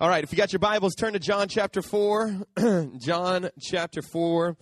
[0.00, 2.48] All right, if you got your Bibles, turn to John chapter 4.
[2.98, 4.56] John chapter 4.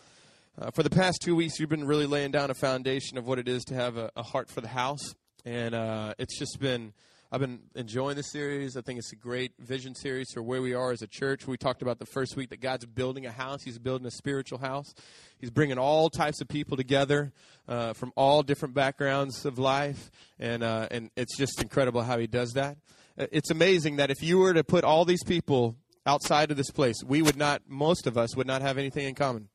[0.60, 3.38] Uh, for the past two weeks, we've been really laying down a foundation of what
[3.38, 5.14] it is to have a, a heart for the house.
[5.46, 6.92] And uh, it's just been,
[7.32, 8.76] I've been enjoying the series.
[8.76, 11.46] I think it's a great vision series for where we are as a church.
[11.46, 14.58] We talked about the first week that God's building a house, He's building a spiritual
[14.58, 14.92] house.
[15.38, 17.32] He's bringing all types of people together
[17.66, 20.10] uh, from all different backgrounds of life.
[20.38, 22.76] And, uh, and it's just incredible how He does that.
[23.18, 25.76] Uh, it's amazing that if you were to put all these people
[26.06, 29.14] outside of this place, we would not, most of us would not have anything in
[29.14, 29.48] common.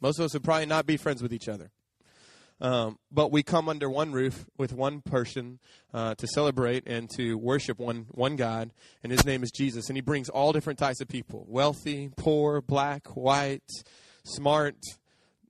[0.00, 1.70] Most of us would probably not be friends with each other.
[2.60, 5.58] Um, but we come under one roof with one person
[5.92, 8.70] uh, to celebrate and to worship one one God,
[9.02, 9.88] and His name is Jesus.
[9.88, 13.68] And He brings all different types of people: wealthy, poor, black, white,
[14.24, 14.76] smart,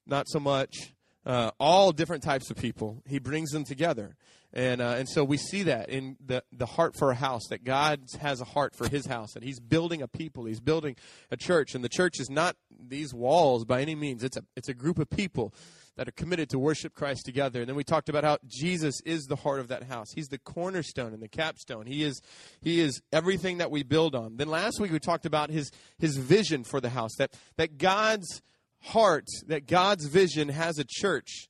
[0.06, 0.94] not so much.
[1.26, 3.02] Uh, all different types of people.
[3.06, 4.16] He brings them together,
[4.52, 7.64] and uh, and so we see that in the the heart for a house that
[7.64, 10.44] God has a heart for His house, and He's building a people.
[10.44, 10.96] He's building
[11.30, 14.22] a church, and the church is not these walls by any means.
[14.22, 15.54] It's a it's a group of people
[15.96, 17.60] that are committed to worship Christ together.
[17.60, 20.06] And then we talked about how Jesus is the heart of that house.
[20.14, 21.86] He's the cornerstone and the capstone.
[21.86, 22.20] He is
[22.60, 24.36] he is everything that we build on.
[24.36, 28.42] Then last week we talked about his his vision for the house that that God's
[28.82, 31.48] heart, that God's vision has a church.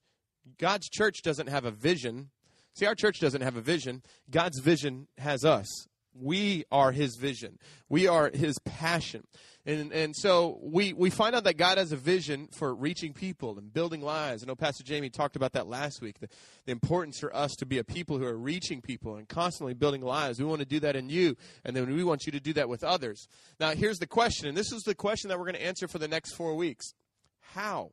[0.59, 2.31] God's church doesn't have a vision.
[2.75, 4.03] See, our church doesn't have a vision.
[4.31, 5.69] God's vision has us.
[6.15, 7.59] We are his vision.
[7.89, 9.25] We are his passion.
[9.65, 13.59] And, and so we, we find out that God has a vision for reaching people
[13.59, 14.43] and building lives.
[14.43, 16.29] I know Pastor Jamie talked about that last week the,
[16.67, 20.03] the importance for us to be a people who are reaching people and constantly building
[20.03, 20.41] lives.
[20.41, 22.69] We want to do that in you, and then we want you to do that
[22.69, 23.29] with others.
[23.61, 25.99] Now, here's the question, and this is the question that we're going to answer for
[25.99, 26.93] the next four weeks
[27.41, 27.93] How?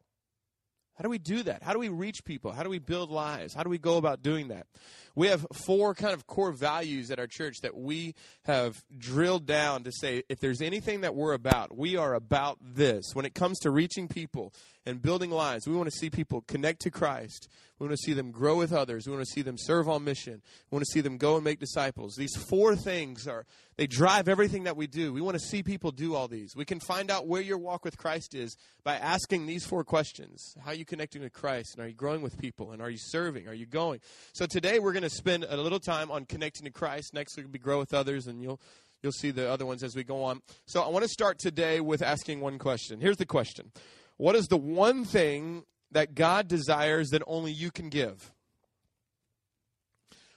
[1.00, 1.64] How do we do that?
[1.64, 2.52] How do we reach people?
[2.52, 3.54] How do we build lives?
[3.54, 4.68] How do we go about doing that?
[5.16, 9.86] We have four kind of core values at our church that we have drilled down
[9.86, 13.06] to say if there's anything that we're about, we are about this.
[13.14, 14.54] When it comes to reaching people
[14.86, 17.48] and building lives, we want to see people connect to Christ.
[17.80, 19.08] We want to see them grow with others.
[19.08, 20.42] We want to see them serve on mission.
[20.70, 22.16] We want to see them go and make disciples.
[22.16, 23.46] These four things are
[23.78, 25.14] they drive everything that we do.
[25.14, 26.54] We want to see people do all these.
[26.54, 30.58] We can find out where your walk with Christ is by asking these four questions.
[30.62, 31.76] How are you connecting with Christ?
[31.76, 32.72] And are you growing with people?
[32.72, 33.48] And are you serving?
[33.48, 34.02] Are you going?
[34.34, 37.14] So today we're going to spend a little time on connecting to Christ.
[37.14, 38.60] Next week will be grow with others and you'll
[39.02, 40.42] you'll see the other ones as we go on.
[40.66, 43.00] So I want to start today with asking one question.
[43.00, 43.72] Here's the question.
[44.18, 48.32] What is the one thing that God desires that only you can give?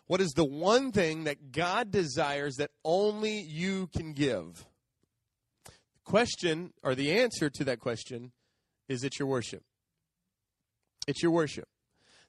[0.06, 4.66] What is the one thing that God desires that only you can give?
[5.64, 5.70] The
[6.04, 8.32] question, or the answer to that question,
[8.88, 9.62] is it's your worship.
[11.06, 11.68] It's your worship.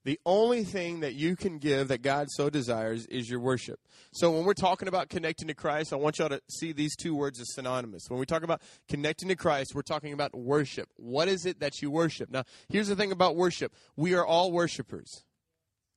[0.05, 3.79] The only thing that you can give that God so desires is your worship.
[4.11, 7.15] So when we're talking about connecting to Christ, I want y'all to see these two
[7.15, 8.09] words as synonymous.
[8.09, 10.89] When we talk about connecting to Christ, we're talking about worship.
[10.97, 12.29] What is it that you worship?
[12.29, 13.73] Now, here's the thing about worship.
[13.95, 15.23] We are all worshipers.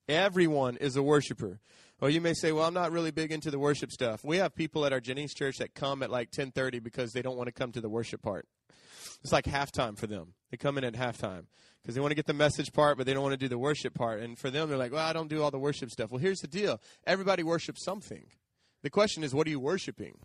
[0.07, 1.59] Everyone is a worshiper.
[1.99, 4.55] Well, you may say, "Well, I'm not really big into the worship stuff." We have
[4.55, 7.51] people at our Jennings church that come at like 10:30 because they don't want to
[7.51, 8.47] come to the worship part.
[9.21, 10.35] It's like halftime for them.
[10.49, 11.47] They come in at halftime
[11.81, 13.57] because they want to get the message part, but they don't want to do the
[13.57, 14.21] worship part.
[14.21, 16.39] And for them, they're like, "Well, I don't do all the worship stuff." Well, here's
[16.39, 18.25] the deal: everybody worships something.
[18.83, 20.19] The question is, what are you worshiping?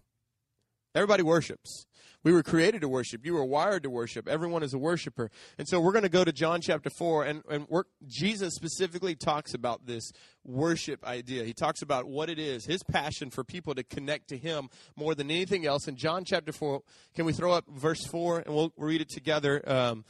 [0.95, 1.87] Everybody worships.
[2.23, 3.25] We were created to worship.
[3.25, 4.29] You were wired to worship.
[4.29, 5.31] Everyone is a worshiper.
[5.59, 7.67] And so we're going to go to John chapter 4, and, and
[8.07, 10.13] Jesus specifically talks about this
[10.45, 11.45] worship idea.
[11.45, 15.15] He talks about what it is, his passion for people to connect to him more
[15.15, 15.89] than anything else.
[15.89, 16.83] In John chapter 4,
[17.15, 19.63] can we throw up verse 4 and we'll read it together?
[19.69, 20.05] Um,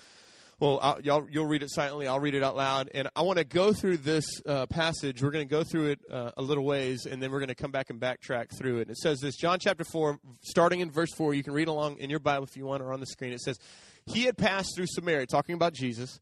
[0.62, 2.06] well, I'll, y'all, you'll read it silently.
[2.06, 2.88] I'll read it out loud.
[2.94, 5.20] And I want to go through this uh, passage.
[5.20, 7.56] We're going to go through it uh, a little ways, and then we're going to
[7.56, 8.82] come back and backtrack through it.
[8.82, 11.34] And it says this John chapter 4, starting in verse 4.
[11.34, 13.32] You can read along in your Bible if you want or on the screen.
[13.32, 13.58] It says,
[14.06, 16.20] He had passed through Samaria, talking about Jesus.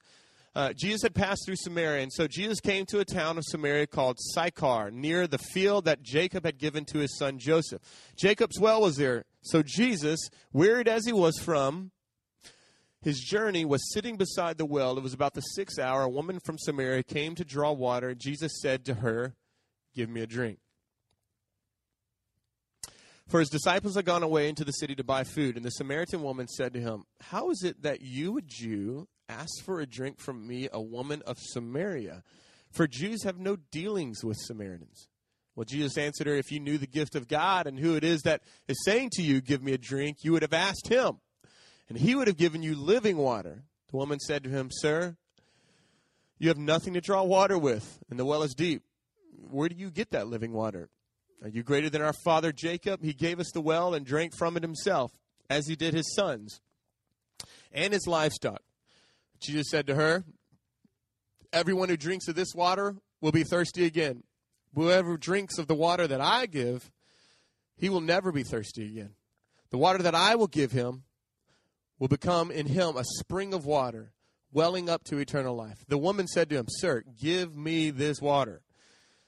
[0.55, 3.89] Uh, Jesus had passed through Samaria, and so Jesus came to a town of Samaria
[3.89, 7.83] called Sychar, near the field that Jacob had given to his son Joseph.
[8.17, 9.27] Jacob's well was there.
[9.43, 11.91] So Jesus, wearied as he was from
[13.03, 14.99] his journey was sitting beside the well.
[14.99, 16.03] It was about the sixth hour.
[16.03, 18.15] A woman from Samaria came to draw water.
[18.15, 19.35] Jesus said to her,
[19.95, 20.59] Give me a drink.
[23.27, 26.23] For his disciples had gone away into the city to buy food, and the Samaritan
[26.23, 30.19] woman said to him, How is it that you, a Jew, ask for a drink
[30.19, 32.23] from me, a woman of Samaria?
[32.71, 35.09] For Jews have no dealings with Samaritans.
[35.55, 38.23] Well, Jesus answered her, If you knew the gift of God and who it is
[38.23, 41.21] that is saying to you, Give me a drink, you would have asked him
[41.91, 43.65] and he would have given you living water.
[43.91, 45.17] The woman said to him, Sir,
[46.39, 48.83] you have nothing to draw water with, and the well is deep.
[49.51, 50.89] Where do you get that living water?
[51.43, 53.03] Are you greater than our father Jacob?
[53.03, 55.11] He gave us the well and drank from it himself,
[55.51, 56.61] as he did his sons
[57.73, 58.63] and his livestock.
[59.41, 60.25] Jesus said to her,
[61.53, 64.23] Everyone who drinks of this water will be thirsty again.
[64.77, 66.93] Whoever drinks of the water that I give,
[67.77, 69.15] he will never be thirsty again.
[69.71, 71.03] The water that I will give him
[72.01, 74.13] will become in him a spring of water,
[74.51, 75.85] welling up to eternal life.
[75.87, 78.63] The woman said to him, Sir, give me this water,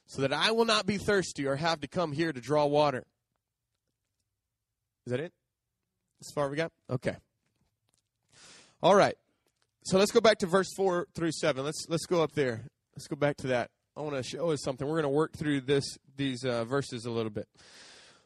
[0.06, 3.04] so that I will not be thirsty or have to come here to draw water.
[5.06, 5.32] Is that it?
[6.20, 6.72] As far we got?
[6.90, 7.16] Okay.
[8.82, 9.16] All right.
[9.84, 11.64] So let's go back to verse 4 through 7.
[11.64, 12.64] Let's let's go up there.
[12.94, 13.70] Let's go back to that.
[13.96, 14.86] I want to show us something.
[14.86, 15.84] We're going to work through this
[16.16, 17.48] these uh, verses a little bit.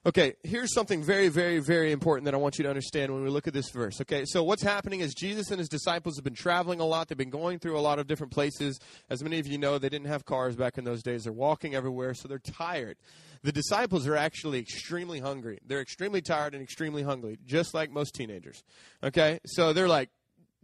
[0.06, 3.28] Okay, here's something very, very, very important that I want you to understand when we
[3.28, 4.00] look at this verse.
[4.00, 7.08] Okay, so what's happening is Jesus and his disciples have been traveling a lot.
[7.08, 8.78] They've been going through a lot of different places.
[9.10, 11.24] As many of you know, they didn't have cars back in those days.
[11.24, 12.98] They're walking everywhere, so they're tired.
[13.42, 15.58] The disciples are actually extremely hungry.
[15.66, 18.62] They're extremely tired and extremely hungry, just like most teenagers.
[19.02, 20.10] Okay, so they're like,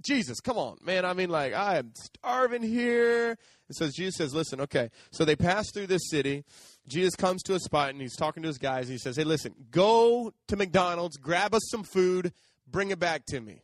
[0.02, 1.04] Jesus, come on, man.
[1.04, 3.30] I mean, like, I am starving here.
[3.30, 4.90] And so Jesus says, listen, okay.
[5.10, 6.44] So they pass through this city.
[6.88, 8.86] Jesus comes to a spot and he's talking to his guys.
[8.86, 12.32] And he says, hey, listen, go to McDonald's, grab us some food,
[12.66, 13.62] bring it back to me.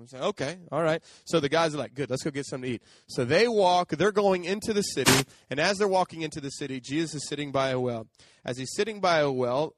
[0.00, 1.02] I say, okay, all right.
[1.24, 2.82] So the guys are like, good, let's go get something to eat.
[3.08, 6.80] So they walk, they're going into the city, and as they're walking into the city,
[6.80, 8.06] Jesus is sitting by a well.
[8.44, 9.74] As he's sitting by a well,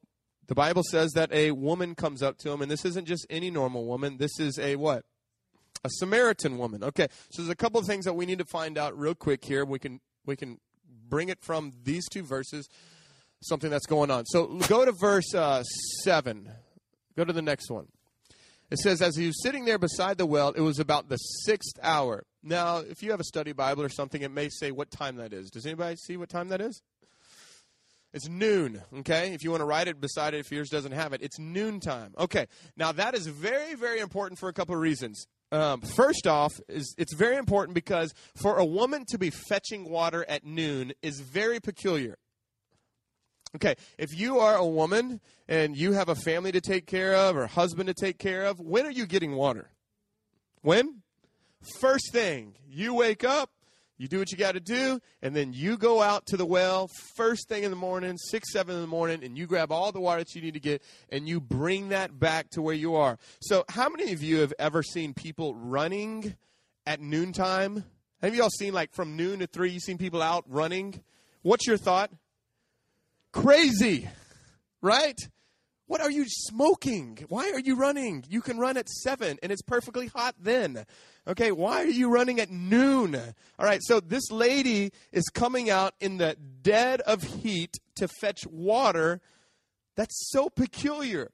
[0.46, 3.50] the Bible says that a woman comes up to him, and this isn't just any
[3.50, 4.18] normal woman.
[4.18, 5.04] This is a what?
[5.84, 6.82] A Samaritan woman.
[6.82, 9.44] Okay, so there's a couple of things that we need to find out real quick
[9.44, 9.64] here.
[9.64, 10.58] We can we can
[11.08, 12.68] bring it from these two verses,
[13.42, 14.24] something that's going on.
[14.26, 15.62] So go to verse uh,
[16.02, 16.48] seven.
[17.16, 17.86] Go to the next one.
[18.70, 21.78] It says, as he was sitting there beside the well, it was about the sixth
[21.82, 22.24] hour.
[22.42, 25.32] Now, if you have a study Bible or something, it may say what time that
[25.32, 25.50] is.
[25.50, 26.82] Does anybody see what time that is?
[28.12, 29.34] It's noon, okay?
[29.34, 31.80] If you want to write it beside it, if yours doesn't have it, it's noon
[31.80, 32.14] time.
[32.16, 32.46] Okay,
[32.76, 35.26] now that is very, very important for a couple of reasons.
[35.52, 40.24] Um, first off, is it's very important because for a woman to be fetching water
[40.28, 42.18] at noon is very peculiar.
[43.56, 47.36] Okay, if you are a woman and you have a family to take care of
[47.36, 49.70] or husband to take care of, when are you getting water?
[50.62, 51.02] When?
[51.80, 53.50] First thing, you wake up,
[53.96, 56.88] you do what you got to do, and then you go out to the well
[57.14, 60.00] first thing in the morning, six, seven in the morning, and you grab all the
[60.00, 63.18] water that you need to get, and you bring that back to where you are.
[63.40, 66.34] So, how many of you have ever seen people running
[66.86, 67.84] at noontime?
[68.20, 69.70] Have you all seen like from noon to three?
[69.70, 71.00] You seen people out running?
[71.42, 72.10] What's your thought?
[73.32, 74.08] Crazy,
[74.80, 75.18] right?
[75.86, 77.18] What are you smoking?
[77.28, 78.24] Why are you running?
[78.28, 80.86] You can run at seven, and it's perfectly hot then.
[81.28, 83.14] Okay, why are you running at noon?
[83.58, 88.46] All right, so this lady is coming out in the dead of heat to fetch
[88.46, 89.20] water.
[89.94, 91.30] That's so peculiar.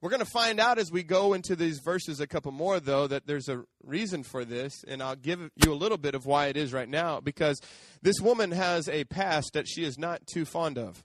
[0.00, 3.08] We're going to find out as we go into these verses a couple more, though,
[3.08, 6.46] that there's a reason for this, and I'll give you a little bit of why
[6.46, 7.60] it is right now, because
[8.00, 11.02] this woman has a past that she is not too fond of.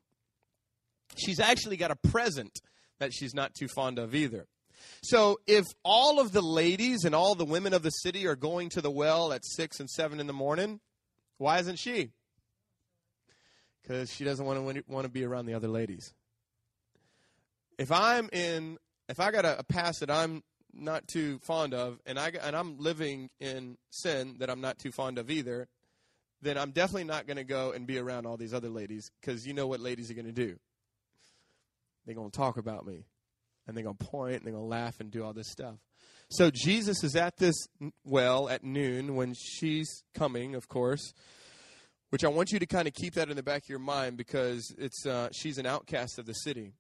[1.15, 2.61] She's actually got a present
[2.99, 4.47] that she's not too fond of either.
[5.01, 8.69] So if all of the ladies and all the women of the city are going
[8.69, 10.79] to the well at six and seven in the morning,
[11.37, 12.11] why isn't she?
[13.81, 16.13] Because she doesn't want to want to be around the other ladies.
[17.77, 18.77] If I'm in,
[19.09, 20.43] if I got a, a past that I'm
[20.73, 24.91] not too fond of, and I and I'm living in sin that I'm not too
[24.91, 25.67] fond of either,
[26.41, 29.45] then I'm definitely not going to go and be around all these other ladies because
[29.45, 30.57] you know what ladies are going to do.
[32.05, 33.05] They're going to talk about me
[33.67, 35.75] and they're going to point and they're going to laugh and do all this stuff.
[36.29, 37.55] So Jesus is at this
[38.03, 41.13] well at noon when she's coming, of course,
[42.09, 44.17] which I want you to kind of keep that in the back of your mind
[44.17, 46.73] because it's uh, she's an outcast of the city.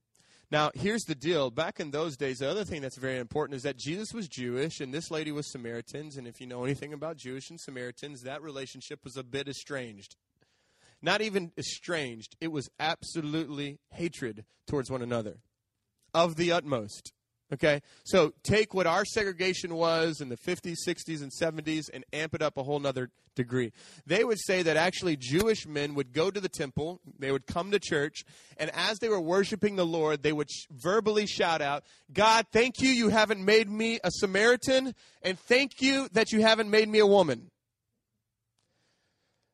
[0.51, 1.49] Now, here's the deal.
[1.49, 4.81] Back in those days, the other thing that's very important is that Jesus was Jewish
[4.81, 6.15] and this lady was Samaritans.
[6.15, 10.15] And if you know anything about Jewish and Samaritans, that relationship was a bit estranged.
[11.03, 15.37] Not even estranged, it was absolutely hatred towards one another
[16.13, 17.11] of the utmost.
[17.53, 17.81] Okay?
[18.05, 22.41] So take what our segregation was in the 50s, 60s, and 70s and amp it
[22.41, 23.73] up a whole nother degree.
[24.07, 27.71] They would say that actually Jewish men would go to the temple, they would come
[27.71, 28.23] to church,
[28.57, 32.79] and as they were worshiping the Lord, they would sh- verbally shout out, God, thank
[32.79, 36.99] you, you haven't made me a Samaritan, and thank you that you haven't made me
[36.99, 37.51] a woman.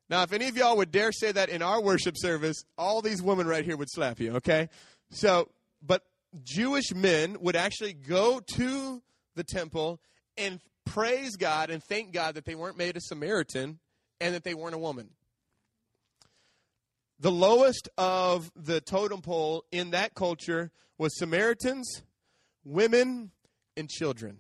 [0.10, 3.22] Now, if any of y'all would dare say that in our worship service, all these
[3.22, 4.70] women right here would slap you, okay?
[5.12, 5.50] So,
[5.86, 6.04] but
[6.44, 9.02] Jewish men would actually go to
[9.36, 10.00] the temple
[10.38, 13.80] and praise God and thank God that they weren't made a Samaritan
[14.20, 15.10] and that they weren't a woman.
[17.20, 22.02] the lowest of the totem pole in that culture was Samaritans,
[22.64, 23.32] women,
[23.76, 24.40] and children.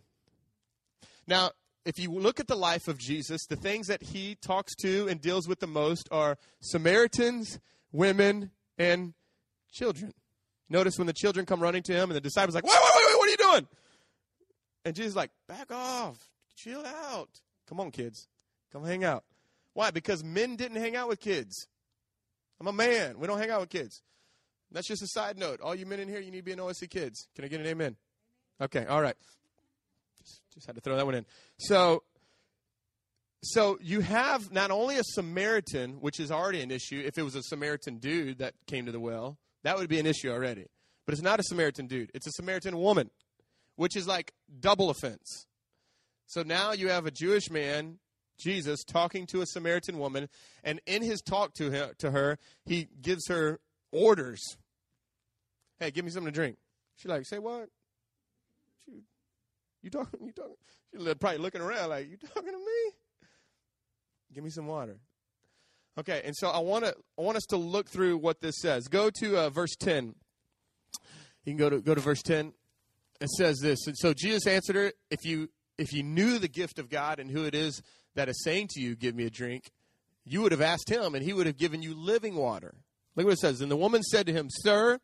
[1.27, 1.51] Now,
[1.85, 5.21] if you look at the life of Jesus, the things that he talks to and
[5.21, 7.59] deals with the most are Samaritans,
[7.91, 9.13] women, and
[9.71, 10.13] children.
[10.69, 13.05] Notice when the children come running to him and the disciples like, wait, wait, wait,
[13.07, 13.67] wait, what are you doing?
[14.85, 17.29] And Jesus like, back off, chill out.
[17.67, 18.27] Come on, kids.
[18.71, 19.23] Come hang out.
[19.73, 19.91] Why?
[19.91, 21.67] Because men didn't hang out with kids.
[22.59, 23.17] I'm a man.
[23.19, 24.01] We don't hang out with kids.
[24.71, 25.61] That's just a side note.
[25.61, 27.27] All you men in here, you need to be an OSC kids.
[27.35, 27.95] Can I get an amen?
[28.61, 29.15] Okay, all right.
[30.53, 31.25] Just, had to throw that one in.
[31.57, 32.03] So,
[33.41, 37.01] so you have not only a Samaritan, which is already an issue.
[37.05, 40.05] If it was a Samaritan dude that came to the well, that would be an
[40.05, 40.65] issue already.
[41.05, 42.11] But it's not a Samaritan dude.
[42.13, 43.09] It's a Samaritan woman,
[43.75, 45.47] which is like double offense.
[46.27, 47.99] So now you have a Jewish man
[48.39, 50.29] Jesus talking to a Samaritan woman,
[50.63, 53.59] and in his talk to her, to her, he gives her
[53.91, 54.57] orders.
[55.79, 56.57] Hey, give me something to drink.
[56.95, 57.69] She's like, say what?
[59.81, 60.19] You talking?
[60.25, 60.55] You talking?
[60.93, 62.91] She's probably looking around like, you talking to me?
[64.33, 64.97] Give me some water.
[65.99, 68.87] Okay, and so I want to I want us to look through what this says.
[68.87, 70.15] Go to uh, verse ten.
[71.43, 72.53] You can go to go to verse ten.
[73.19, 73.85] It says this.
[73.85, 77.29] And so Jesus answered her, "If you if you knew the gift of God and
[77.29, 77.81] who it is
[78.15, 79.71] that is saying to you, Give me a drink,
[80.25, 82.75] you would have asked him, and he would have given you living water.
[83.15, 83.61] Look what it says.
[83.61, 84.99] And the woman said to him, Sir,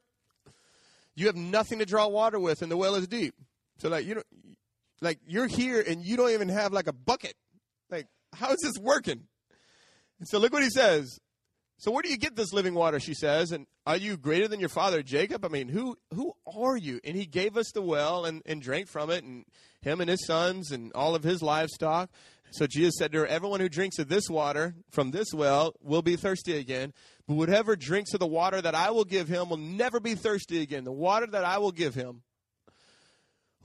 [1.15, 3.33] you have nothing to draw water with, and the well is deep.
[3.79, 4.23] So, like, you know,
[5.01, 7.35] like you're here and you don't even have like a bucket.
[7.89, 9.21] Like, how is this working?
[10.19, 11.19] And so, look what he says.
[11.77, 12.99] So, where do you get this living water?
[12.99, 15.43] She says, and are you greater than your father Jacob?
[15.43, 16.99] I mean, who who are you?
[17.03, 19.45] And he gave us the well and, and drank from it, and
[19.81, 22.09] him and his sons and all of his livestock.
[22.51, 26.01] So Jesus said to her, Everyone who drinks of this water from this well will
[26.01, 26.93] be thirsty again.
[27.27, 30.61] But whatever drinks of the water that I will give him will never be thirsty
[30.61, 30.85] again.
[30.85, 32.21] The water that I will give him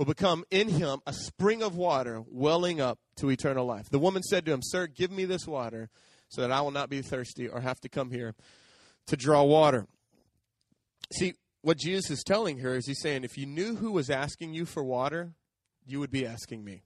[0.00, 3.90] will become in him a spring of water welling up to eternal life.
[3.90, 5.90] The woman said to him, Sir, give me this water
[6.30, 8.35] so that I will not be thirsty or have to come here
[9.09, 9.87] to draw water.
[11.12, 14.54] See, what Jesus is telling her is he's saying, if you knew who was asking
[14.54, 15.35] you for water,
[15.85, 16.83] you would be asking me.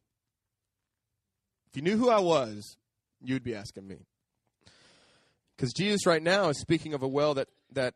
[1.69, 2.77] If you knew who I was,
[3.23, 4.07] you'd be asking me.
[5.57, 7.95] Because Jesus right now is speaking of a well that, that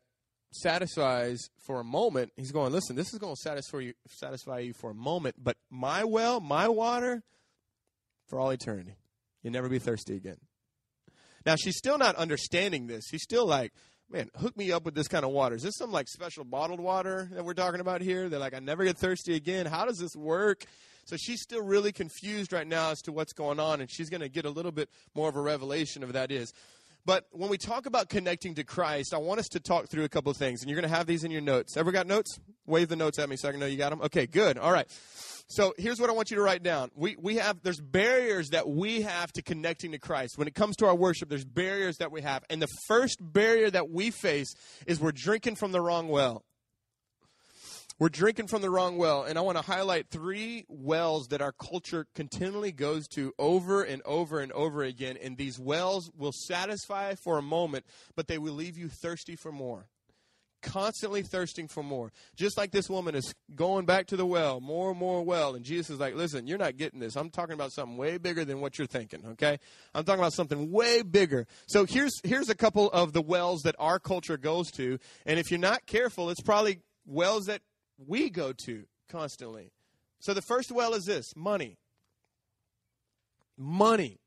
[0.50, 2.32] satisfies for a moment.
[2.36, 5.56] He's going, listen, this is going to satisfy you, satisfy you for a moment, but
[5.70, 7.22] my well, my water,
[8.26, 8.96] for all eternity.
[9.42, 10.36] You'll never be thirsty again.
[11.46, 13.04] Now, she's still not understanding this.
[13.08, 13.72] She's still like,
[14.10, 15.54] man, hook me up with this kind of water.
[15.54, 18.28] Is this some like special bottled water that we're talking about here?
[18.28, 19.66] They're like, I never get thirsty again.
[19.66, 20.64] How does this work?
[21.04, 24.20] So she's still really confused right now as to what's going on, and she's going
[24.20, 26.52] to get a little bit more of a revelation of that is.
[27.08, 30.10] But when we talk about connecting to Christ, I want us to talk through a
[30.10, 31.74] couple of things, and you're going to have these in your notes.
[31.74, 32.38] Ever got notes?
[32.66, 34.02] Wave the notes at me so I can know you got them.
[34.02, 34.58] Okay, good.
[34.58, 34.86] All right.
[35.46, 36.90] So here's what I want you to write down.
[36.94, 40.36] We, we have, there's barriers that we have to connecting to Christ.
[40.36, 42.44] When it comes to our worship, there's barriers that we have.
[42.50, 44.54] And the first barrier that we face
[44.86, 46.44] is we're drinking from the wrong well.
[47.98, 49.24] We're drinking from the wrong well.
[49.24, 54.02] And I want to highlight three wells that our culture continually goes to over and
[54.04, 55.16] over and over again.
[55.20, 59.50] And these wells will satisfy for a moment, but they will leave you thirsty for
[59.50, 59.88] more.
[60.62, 62.12] Constantly thirsting for more.
[62.36, 65.56] Just like this woman is going back to the well, more and more well.
[65.56, 67.16] And Jesus is like, listen, you're not getting this.
[67.16, 69.58] I'm talking about something way bigger than what you're thinking, okay?
[69.94, 71.46] I'm talking about something way bigger.
[71.66, 74.98] So here's, here's a couple of the wells that our culture goes to.
[75.26, 77.62] And if you're not careful, it's probably wells that
[78.06, 79.72] we go to constantly.
[80.20, 81.78] So the first well is this money.
[83.56, 84.20] Money.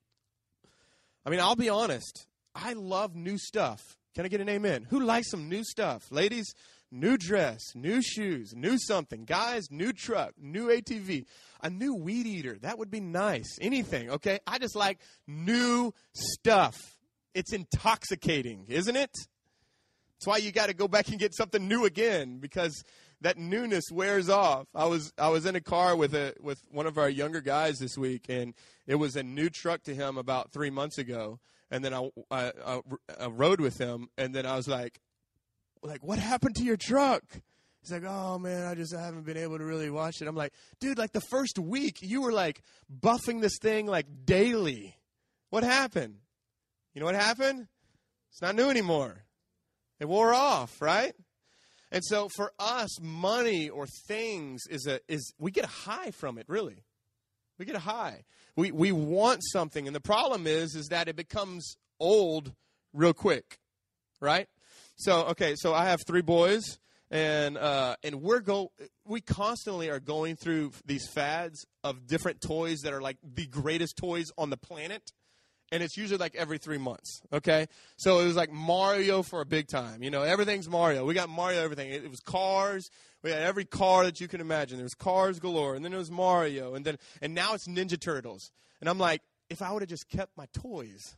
[1.25, 2.27] I mean, I'll be honest.
[2.53, 3.97] I love new stuff.
[4.15, 4.87] Can I get an amen?
[4.89, 6.11] Who likes some new stuff?
[6.11, 6.53] Ladies,
[6.91, 9.23] new dress, new shoes, new something.
[9.23, 11.25] Guys, new truck, new ATV,
[11.63, 12.57] a new weed eater.
[12.61, 13.57] That would be nice.
[13.61, 14.39] Anything, okay?
[14.45, 16.77] I just like new stuff.
[17.33, 19.11] It's intoxicating, isn't it?
[19.13, 22.83] That's why you got to go back and get something new again because
[23.21, 24.67] that newness wears off.
[24.75, 27.79] I was I was in a car with a with one of our younger guys
[27.79, 28.53] this week, and
[28.87, 31.39] it was a new truck to him about three months ago.
[31.69, 32.81] And then I, I, I,
[33.17, 34.99] I rode with him, and then I was like,
[35.81, 37.23] like what happened to your truck?
[37.81, 40.27] He's like, oh man, I just haven't been able to really watch it.
[40.27, 42.61] I'm like, dude, like the first week you were like
[42.91, 44.97] buffing this thing like daily.
[45.49, 46.17] What happened?
[46.93, 47.67] You know what happened?
[48.31, 49.23] It's not new anymore.
[49.99, 51.13] It wore off, right?
[51.91, 56.37] And so for us, money or things is a is we get a high from
[56.37, 56.83] it, really.
[57.57, 58.23] We get a high.
[58.55, 62.53] We we want something, and the problem is is that it becomes old
[62.93, 63.57] real quick,
[64.21, 64.47] right?
[64.95, 66.79] So okay, so I have three boys,
[67.09, 68.71] and uh, and we're go
[69.05, 73.97] we constantly are going through these fads of different toys that are like the greatest
[73.97, 75.11] toys on the planet
[75.71, 77.21] and it's usually like every three months.
[77.31, 80.03] Okay, so it was like Mario for a big time.
[80.03, 81.05] You know, everything's Mario.
[81.05, 81.89] We got Mario everything.
[81.89, 82.89] It, it was cars.
[83.23, 84.77] We had every car that you can imagine.
[84.77, 87.99] There was cars galore, and then it was Mario, and then and now it's Ninja
[87.99, 88.51] Turtles.
[88.79, 91.15] And I'm like, if I would have just kept my toys.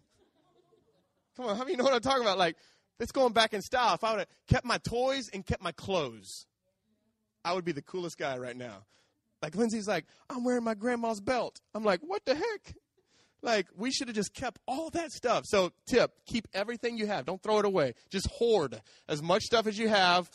[1.35, 2.37] Come on, how many know what I'm talking about?
[2.37, 2.57] Like,
[2.99, 3.95] it's going back in style.
[3.95, 6.45] If I would have kept my toys and kept my clothes,
[7.43, 8.85] I would be the coolest guy right now.
[9.41, 11.59] Like Lindsay's like, I'm wearing my grandma's belt.
[11.73, 12.75] I'm like, what the heck?
[13.43, 15.43] Like, we should have just kept all that stuff.
[15.45, 17.25] So, tip keep everything you have.
[17.25, 17.93] Don't throw it away.
[18.09, 20.31] Just hoard as much stuff as you have.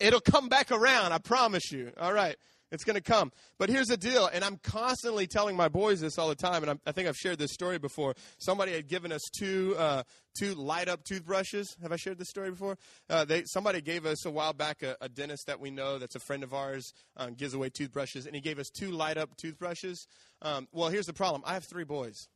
[0.00, 1.92] It'll come back around, I promise you.
[2.00, 2.36] All right.
[2.74, 3.30] It's going to come.
[3.56, 6.70] But here's the deal, and I'm constantly telling my boys this all the time, and
[6.70, 8.14] I'm, i think I've shared this story before.
[8.38, 10.02] Somebody had given us two uh,
[10.36, 11.76] two light up toothbrushes.
[11.82, 12.76] Have I shared this story before?
[13.08, 16.16] Uh, they somebody gave us a while back a, a, dentist that we know that's
[16.16, 19.36] a friend of ours um, gives away toothbrushes, and he gave us two light up
[19.36, 20.08] toothbrushes.
[20.42, 21.42] Um, well, here's the problem.
[21.46, 22.26] I have three boys.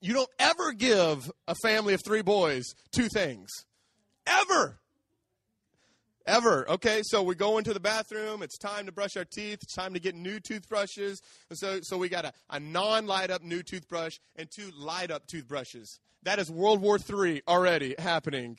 [0.00, 3.48] You don't ever give a family of three boys two things.
[4.26, 4.78] Ever.
[6.26, 6.68] Ever.
[6.70, 8.42] Okay, so we go into the bathroom.
[8.42, 9.58] It's time to brush our teeth.
[9.62, 11.20] It's time to get new toothbrushes.
[11.52, 15.26] So, so we got a, a non light up new toothbrush and two light up
[15.26, 16.00] toothbrushes.
[16.22, 18.56] That is World War III already happening.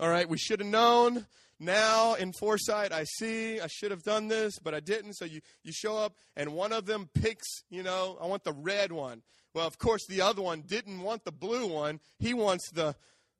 [0.00, 1.26] All right, we should have known.
[1.60, 5.12] Now, in foresight, I see I should have done this, but I didn't.
[5.12, 8.52] So you, you show up, and one of them picks, you know, I want the
[8.52, 9.22] red one.
[9.54, 12.00] Well, of course, the other one didn't want the blue one.
[12.18, 12.94] He wants the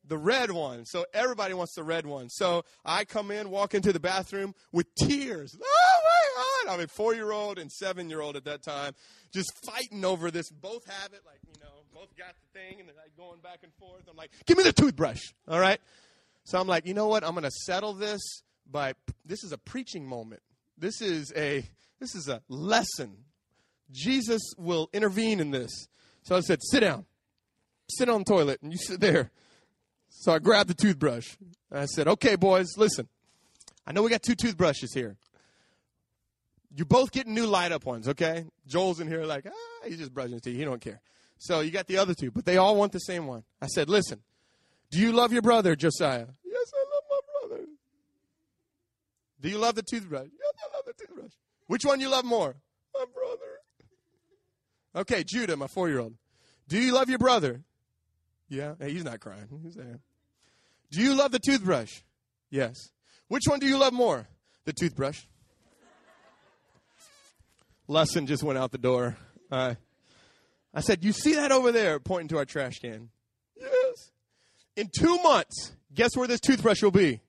[0.04, 0.84] the red one.
[0.84, 2.28] So everybody wants the red one.
[2.28, 5.56] So I come in, walk into the bathroom with tears.
[5.62, 6.74] Oh my God!
[6.74, 8.94] I'm a four year old and seven year old at that time,
[9.32, 10.50] just fighting over this.
[10.50, 13.60] Both have it, like you know, both got the thing, and they're like going back
[13.62, 14.02] and forth.
[14.10, 15.20] I'm like, give me the toothbrush.
[15.48, 15.80] All right.
[16.44, 17.22] So I'm like, you know what?
[17.22, 18.20] I'm going to settle this
[18.68, 20.42] by this is a preaching moment.
[20.76, 21.64] This is a
[22.00, 23.16] this is a lesson.
[23.92, 25.70] Jesus will intervene in this.
[26.22, 27.04] So I said, sit down.
[27.88, 29.30] Sit on the toilet and you sit there.
[30.08, 31.36] So I grabbed the toothbrush.
[31.70, 33.08] And I said, okay, boys, listen.
[33.86, 35.16] I know we got two toothbrushes here.
[36.74, 38.46] You're both getting new light up ones, okay?
[38.66, 40.56] Joel's in here like, ah, he's just brushing his teeth.
[40.56, 41.00] He don't care.
[41.38, 43.42] So you got the other two, but they all want the same one.
[43.60, 44.20] I said, listen,
[44.90, 46.26] do you love your brother, Josiah?
[46.44, 47.64] Yes, I love my brother.
[49.40, 50.28] Do you love the toothbrush?
[50.32, 51.32] Yes, I love the toothbrush.
[51.66, 52.54] Which one you love more?
[52.94, 53.41] My brother.
[54.94, 56.14] Okay, Judah, my four year old.
[56.68, 57.62] Do you love your brother?
[58.48, 58.74] Yeah.
[58.78, 59.48] Hey, he's not crying.
[59.62, 60.00] He's there.
[60.90, 62.00] Do you love the toothbrush?
[62.50, 62.76] Yes.
[63.28, 64.28] Which one do you love more?
[64.66, 65.22] The toothbrush.
[67.88, 69.16] Lesson just went out the door.
[69.50, 69.74] Uh,
[70.74, 71.98] I said, You see that over there?
[71.98, 73.08] Pointing to our trash can.
[73.58, 74.10] Yes.
[74.76, 77.20] In two months, guess where this toothbrush will be?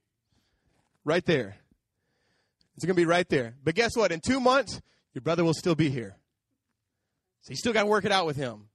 [1.05, 1.57] Right there.
[2.75, 3.55] It's going to be right there.
[3.63, 4.11] But guess what?
[4.11, 4.81] In two months,
[5.13, 6.17] your brother will still be here.
[7.43, 8.69] So you still got to work it out with him.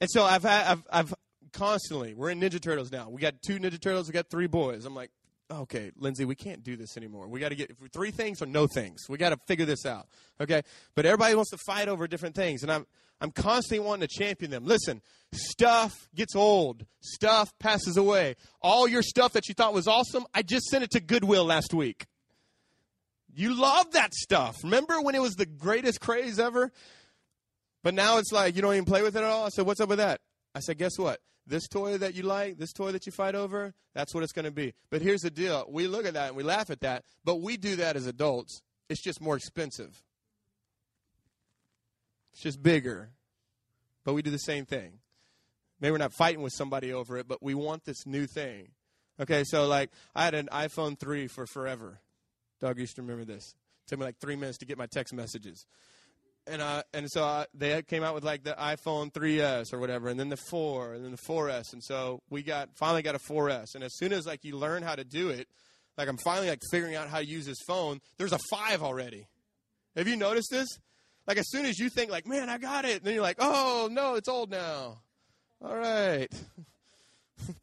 [0.00, 1.14] And so I've I've, I've
[1.52, 3.08] constantly, we're in Ninja Turtles now.
[3.08, 4.84] We got two Ninja Turtles, we got three boys.
[4.84, 5.10] I'm like,
[5.50, 7.28] okay, Lindsay, we can't do this anymore.
[7.28, 9.08] We got to get three things or no things.
[9.08, 10.08] We got to figure this out.
[10.40, 10.62] Okay.
[10.94, 12.62] But everybody wants to fight over different things.
[12.62, 12.86] And I'm,
[13.20, 14.64] I'm constantly wanting to champion them.
[14.64, 15.00] Listen,
[15.32, 16.84] stuff gets old.
[17.00, 18.34] Stuff passes away.
[18.60, 21.72] All your stuff that you thought was awesome, I just sent it to Goodwill last
[21.72, 22.06] week.
[23.36, 24.64] You love that stuff.
[24.64, 26.72] Remember when it was the greatest craze ever?
[27.82, 29.44] But now it's like you don't even play with it at all.
[29.44, 30.22] I said, What's up with that?
[30.54, 31.20] I said, Guess what?
[31.46, 34.46] This toy that you like, this toy that you fight over, that's what it's going
[34.46, 34.72] to be.
[34.90, 37.58] But here's the deal we look at that and we laugh at that, but we
[37.58, 38.62] do that as adults.
[38.88, 40.02] It's just more expensive,
[42.32, 43.10] it's just bigger.
[44.02, 45.00] But we do the same thing.
[45.80, 48.68] Maybe we're not fighting with somebody over it, but we want this new thing.
[49.20, 51.98] Okay, so like I had an iPhone 3 for forever.
[52.60, 53.54] Doug used to remember this.
[53.86, 55.66] It took me like three minutes to get my text messages
[56.46, 60.18] and uh, and so they came out with like the iPhone 3s or whatever, and
[60.18, 63.74] then the 4, and then the 4s, and so we got finally got a 4s,
[63.74, 65.48] and as soon as like you learn how to do it,
[65.98, 68.00] like I'm finally like figuring out how to use this phone.
[68.18, 69.26] There's a five already.
[69.96, 70.68] Have you noticed this?
[71.26, 73.88] Like as soon as you think like, man, I got it, then you're like, oh
[73.90, 75.00] no, it's old now.
[75.60, 76.28] All right.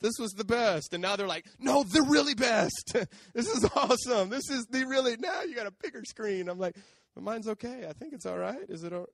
[0.01, 0.93] this was the best.
[0.93, 2.95] And now they're like, no, the really best.
[3.33, 4.29] this is awesome.
[4.29, 6.49] This is the really, now you got a bigger screen.
[6.49, 6.75] I'm like,
[7.15, 7.85] but mine's okay.
[7.87, 8.65] I think it's all right.
[8.69, 9.07] Is it all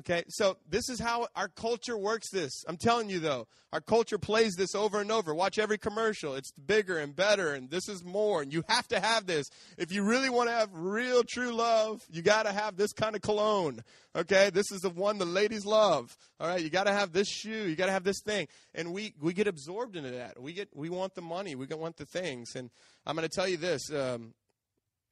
[0.00, 2.64] Okay, so this is how our culture works this.
[2.66, 5.32] I'm telling you though, our culture plays this over and over.
[5.32, 6.34] Watch every commercial.
[6.34, 9.46] It's bigger and better and this is more and you have to have this.
[9.78, 13.14] If you really want to have real true love, you got to have this kind
[13.14, 13.84] of cologne.
[14.16, 14.50] Okay?
[14.50, 16.16] This is the one the ladies love.
[16.40, 16.60] All right?
[16.60, 18.48] You got to have this shoe, you got to have this thing.
[18.74, 20.42] And we we get absorbed into that.
[20.42, 22.56] We get we want the money, we want the things.
[22.56, 22.68] And
[23.06, 24.34] I'm going to tell you this, um,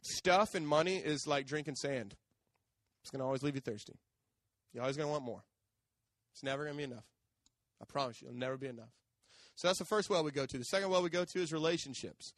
[0.02, 2.16] stuff and money is like drinking sand.
[3.02, 3.94] It's going to always leave you thirsty.
[4.72, 5.44] You're always going to want more.
[6.32, 7.04] It's never going to be enough.
[7.80, 8.90] I promise you, it'll never be enough.
[9.54, 10.58] So that's the first well we go to.
[10.58, 12.32] The second well we go to is relationships.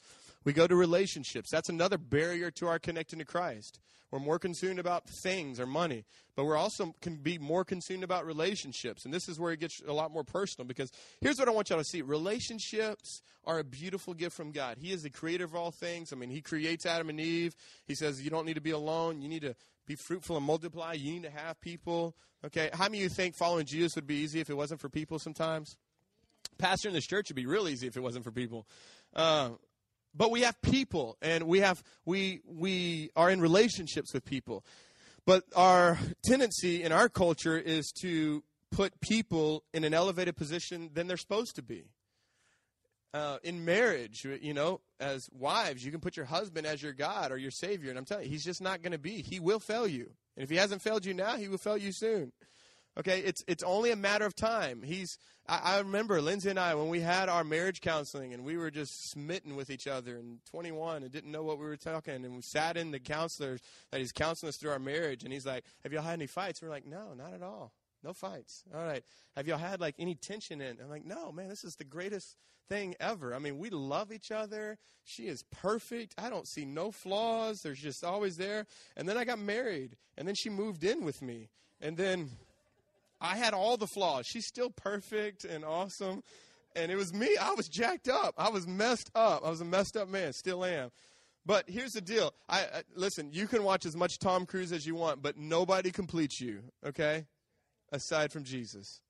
[0.45, 1.51] We go to relationships.
[1.51, 3.81] That's another barrier to our connecting to Christ.
[4.11, 6.05] We're more consumed about things or money,
[6.37, 9.05] but we're also can be more consumed about relationships.
[9.05, 11.71] And this is where it gets a lot more personal because here's what I want
[11.71, 12.01] y'all to see.
[12.01, 14.77] Relationships are a beautiful gift from God.
[14.79, 16.13] He is the creator of all things.
[16.13, 17.57] I mean, he creates Adam and Eve.
[17.87, 19.21] He says you don't need to be alone.
[19.21, 20.93] You need to be fruitful and multiply.
[20.93, 22.15] You need to have people.
[22.45, 22.71] Okay.
[22.73, 25.19] How many of you think following Jesus would be easy if it wasn't for people
[25.19, 25.77] sometimes?
[26.59, 28.67] Pastor in this church would be real easy if it wasn't for people.
[29.15, 29.51] Uh,
[30.15, 34.65] but we have people and we have we we are in relationships with people.
[35.27, 41.07] But our tendency in our culture is to put people in an elevated position than
[41.07, 41.87] they're supposed to be.
[43.15, 47.31] Uh, in marriage, you know, as wives, you can put your husband as your God
[47.31, 49.23] or your Savior, and I'm telling you, he's just not going to be.
[49.23, 51.93] He will fail you, and if he hasn't failed you now, he will fail you
[51.93, 52.33] soon.
[52.97, 54.83] Okay, it's it's only a matter of time.
[54.83, 55.19] He's.
[55.47, 58.71] I, I, remember Lindsay and I when we had our marriage counseling, and we were
[58.71, 62.37] just smitten with each other, and 21, and didn't know what we were talking, and
[62.37, 63.59] we sat in the counselor
[63.91, 66.63] that he's counseling us through our marriage, and he's like, "Have y'all had any fights?"
[66.63, 67.73] we're like, "No, not at all,
[68.05, 69.05] no fights." All right,
[69.35, 70.79] have y'all had like any tension in?
[70.81, 72.37] I'm like, "No, man, this is the greatest
[72.69, 73.35] thing ever.
[73.35, 74.79] I mean, we love each other.
[75.03, 76.15] She is perfect.
[76.17, 77.63] I don't see no flaws.
[77.63, 81.23] There's just always there." And then I got married, and then she moved in with
[81.23, 82.31] me, and then
[83.25, 84.27] I had all the flaws.
[84.27, 86.23] She's still perfect and awesome.
[86.77, 87.37] And it was me.
[87.41, 88.35] I was jacked up.
[88.37, 89.43] I was messed up.
[89.45, 90.33] I was a messed up man.
[90.33, 90.91] Still am.
[91.47, 92.35] But here's the deal.
[92.49, 93.31] I, I listen.
[93.33, 96.63] You can watch as much Tom Cruise as you want, but nobody completes you.
[96.87, 97.27] Okay,
[97.93, 99.01] aside from Jesus.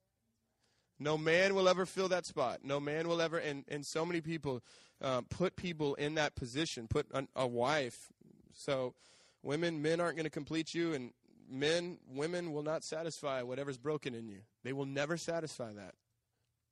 [0.99, 2.61] No man will ever fill that spot.
[2.63, 3.39] No man will ever.
[3.39, 4.63] And and so many people
[5.01, 6.87] uh, put people in that position.
[6.89, 8.13] Put a, a wife.
[8.53, 8.95] So
[9.43, 11.13] women, men aren't going to complete you, and
[11.55, 14.41] men, women will not satisfy whatever's broken in you.
[14.63, 15.95] They will never satisfy that.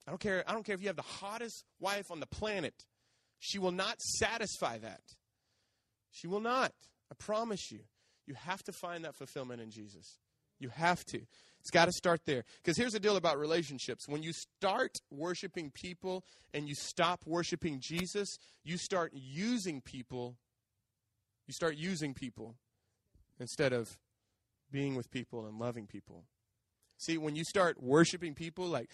[0.07, 0.43] I don't care.
[0.47, 2.75] I don't care if you have the hottest wife on the planet.
[3.39, 5.01] She will not satisfy that.
[6.11, 6.73] She will not.
[7.11, 7.81] I promise you.
[8.27, 10.19] You have to find that fulfillment in Jesus.
[10.59, 11.21] You have to.
[11.61, 12.45] It's got to start there.
[12.63, 14.09] Because here's the deal about relationships.
[14.09, 20.37] When you start worshiping people and you stop worshiping Jesus, you start using people.
[21.47, 22.57] You start using people
[23.39, 23.97] instead of
[24.73, 26.25] being with people and loving people.
[26.99, 28.91] See, when you start worshiping people, like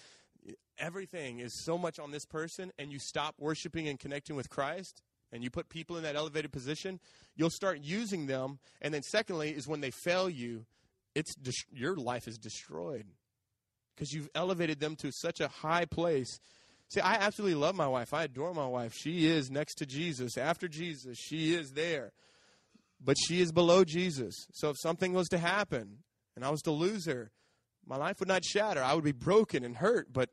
[0.78, 5.02] everything is so much on this person, and you stop worshiping and connecting with Christ,
[5.32, 7.00] and you put people in that elevated position,
[7.36, 8.58] you'll start using them.
[8.80, 10.66] And then, secondly, is when they fail you,
[11.14, 11.34] it's
[11.70, 13.06] your life is destroyed
[13.94, 16.38] because you've elevated them to such a high place.
[16.88, 18.14] See, I absolutely love my wife.
[18.14, 18.94] I adore my wife.
[18.94, 20.38] She is next to Jesus.
[20.38, 22.12] After Jesus, she is there
[23.02, 24.34] but she is below Jesus.
[24.52, 25.98] So if something was to happen
[26.36, 27.30] and I was to lose her,
[27.86, 28.82] my life would not shatter.
[28.82, 30.30] I would be broken and hurt, but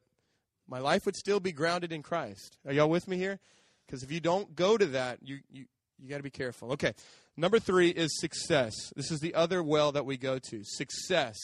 [0.68, 2.58] my life would still be grounded in Christ.
[2.66, 3.40] Are y'all with me here?
[3.86, 5.66] Because if you don't go to that, you, you,
[6.00, 6.72] you got to be careful.
[6.74, 6.94] Okay.
[7.38, 8.74] Number three is success.
[8.96, 10.62] This is the other well that we go to.
[10.64, 11.38] Success.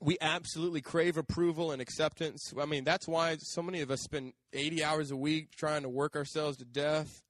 [0.00, 2.52] We absolutely crave approval and acceptance.
[2.58, 5.88] I mean, that's why so many of us spend 80 hours a week trying to
[5.88, 7.22] work ourselves to death.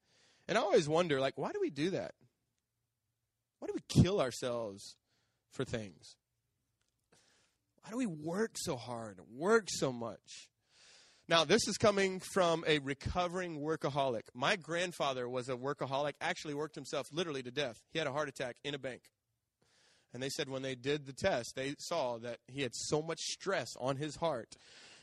[0.47, 2.15] And I always wonder, like, why do we do that?
[3.91, 4.97] Kill ourselves
[5.53, 6.17] for things?
[7.83, 10.49] Why do we work so hard, work so much?
[11.29, 14.23] Now, this is coming from a recovering workaholic.
[14.35, 17.81] My grandfather was a workaholic, actually worked himself literally to death.
[17.93, 19.03] He had a heart attack in a bank.
[20.13, 23.21] And they said when they did the test, they saw that he had so much
[23.21, 24.57] stress on his heart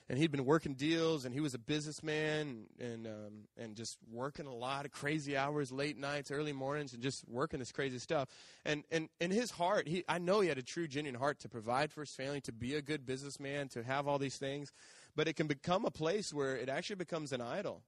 [0.09, 4.45] and he'd been working deals and he was a businessman and um, and just working
[4.45, 8.29] a lot of crazy hours late nights early mornings and just working this crazy stuff.
[8.65, 11.49] And and in his heart he i know he had a true genuine heart to
[11.49, 14.71] provide for his family to be a good businessman to have all these things
[15.15, 17.81] but it can become a place where it actually becomes an idol.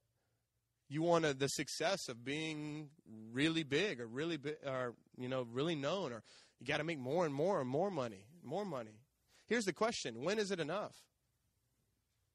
[0.90, 2.90] You want the success of being
[3.32, 6.24] really big or really big or you know really known or
[6.60, 9.00] you got to make more and more and more money more money.
[9.46, 10.96] Here's the question when is it enough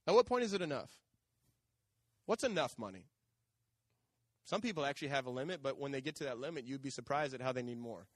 [0.07, 0.91] at what point is it enough?
[2.27, 3.07] What's enough money?
[4.45, 6.91] Some people actually have a limit, but when they get to that limit, you'd be
[6.91, 8.07] surprised at how they need more.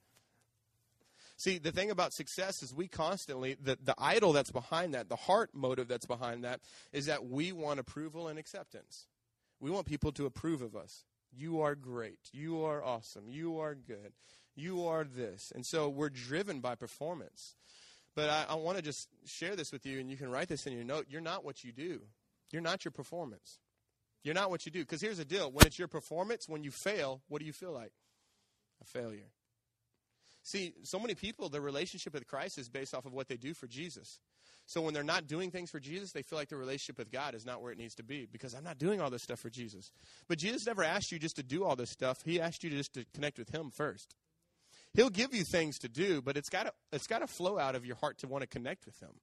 [1.38, 5.16] See, the thing about success is we constantly, the, the idol that's behind that, the
[5.16, 6.60] heart motive that's behind that,
[6.92, 9.06] is that we want approval and acceptance.
[9.60, 11.04] We want people to approve of us.
[11.32, 12.18] You are great.
[12.32, 13.28] You are awesome.
[13.28, 14.12] You are good.
[14.56, 15.52] You are this.
[15.54, 17.54] And so we're driven by performance.
[18.18, 20.66] But I, I want to just share this with you, and you can write this
[20.66, 21.06] in your note.
[21.08, 22.00] You're not what you do,
[22.50, 23.60] you're not your performance.
[24.24, 24.80] You're not what you do.
[24.80, 27.70] Because here's the deal when it's your performance, when you fail, what do you feel
[27.70, 27.92] like?
[28.82, 29.30] A failure.
[30.42, 33.54] See, so many people, their relationship with Christ is based off of what they do
[33.54, 34.18] for Jesus.
[34.66, 37.36] So when they're not doing things for Jesus, they feel like their relationship with God
[37.36, 39.48] is not where it needs to be because I'm not doing all this stuff for
[39.48, 39.92] Jesus.
[40.26, 42.22] But Jesus never asked you just to do all this stuff.
[42.24, 44.16] He asked you just to connect with him first.
[44.94, 47.74] He'll give you things to do, but it's got to it's got to flow out
[47.74, 49.20] of your heart to want to connect with him.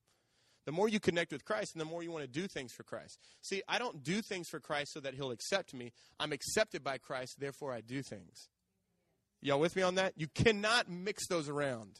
[0.66, 2.84] The more you connect with Christ, and the more you want to do things for
[2.84, 3.20] Christ.
[3.42, 5.92] See, I don't do things for Christ so that he'll accept me.
[6.20, 8.50] I'm accepted by Christ, therefore I do things.
[9.42, 10.14] Y'all with me on that?
[10.18, 12.00] You cannot mix those around.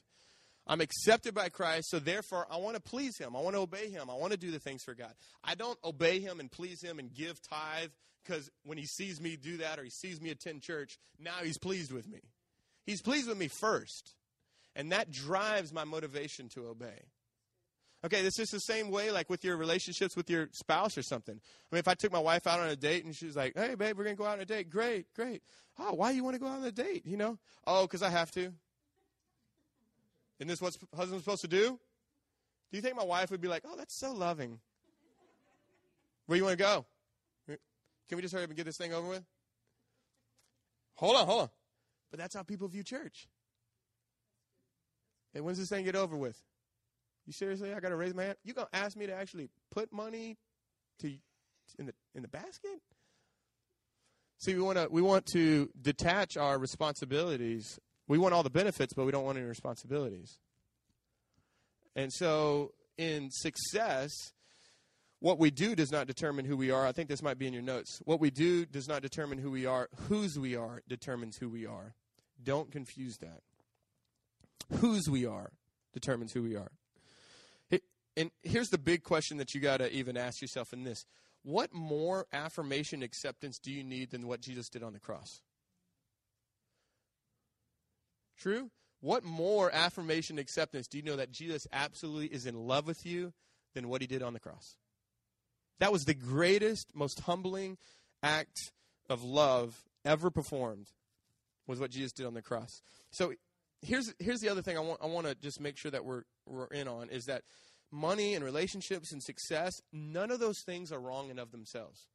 [0.68, 3.36] I'm accepted by Christ, so therefore I want to please Him.
[3.36, 4.10] I want to obey Him.
[4.10, 5.14] I want to do the things for God.
[5.44, 7.92] I don't obey Him and please Him and give tithe
[8.24, 11.60] because when He sees me do that or He sees me attend church, now He's
[11.60, 12.22] pleased with me.
[12.86, 14.16] He's pleased with me first.
[14.76, 17.04] And that drives my motivation to obey.
[18.04, 21.36] Okay, this is the same way like with your relationships with your spouse or something.
[21.36, 23.76] I mean, if I took my wife out on a date and she's like, hey,
[23.76, 24.70] babe, we're going to go out on a date.
[24.70, 25.42] Great, great.
[25.80, 27.06] Oh, why do you want to go out on a date?
[27.06, 27.40] You know?
[27.66, 28.52] Oh, because I have to.
[30.40, 31.80] Isn't this what husband's supposed to do?
[32.72, 34.60] Do you think my wife would be like, oh, that's so loving?
[36.28, 36.86] Where you want to go?
[37.48, 39.24] Can we just hurry up and get this thing over with?
[40.96, 41.50] Hold on, hold on.
[42.16, 43.28] But that's how people view church.
[45.34, 46.42] Hey, when's this thing get over with?
[47.28, 47.74] You seriously?
[47.74, 48.38] I got to raise my hand.
[48.46, 50.38] You gonna ask me to actually put money
[51.00, 51.10] to
[51.78, 52.80] in the in the basket?
[54.38, 57.82] See, we want to we want to detach our responsibilities.
[58.08, 60.40] We want all the benefits, but we don't want any responsibilities.
[61.98, 64.32] And so, in success,
[65.20, 66.88] what we do does not determine who we are.
[66.88, 68.00] I think this might be in your notes.
[68.06, 69.90] What we do does not determine who we are.
[70.08, 71.94] Whose we are determines who we are.
[72.44, 73.42] Don't confuse that.
[74.80, 75.52] Whose we are
[75.94, 76.72] determines who we are.
[78.18, 81.06] And here's the big question that you got to even ask yourself in this
[81.44, 85.42] What more affirmation acceptance do you need than what Jesus did on the cross?
[88.38, 88.70] True?
[89.02, 93.34] What more affirmation acceptance do you know that Jesus absolutely is in love with you
[93.74, 94.76] than what he did on the cross?
[95.80, 97.78] That was the greatest, most humbling
[98.24, 98.72] act
[99.10, 100.88] of love ever performed
[101.68, 102.82] was what Jesus did on the cross.
[103.12, 103.34] So
[103.82, 106.24] here's here's the other thing I want I want to just make sure that we're
[106.46, 107.44] we're in on is that
[107.92, 112.08] money and relationships and success, none of those things are wrong and of themselves.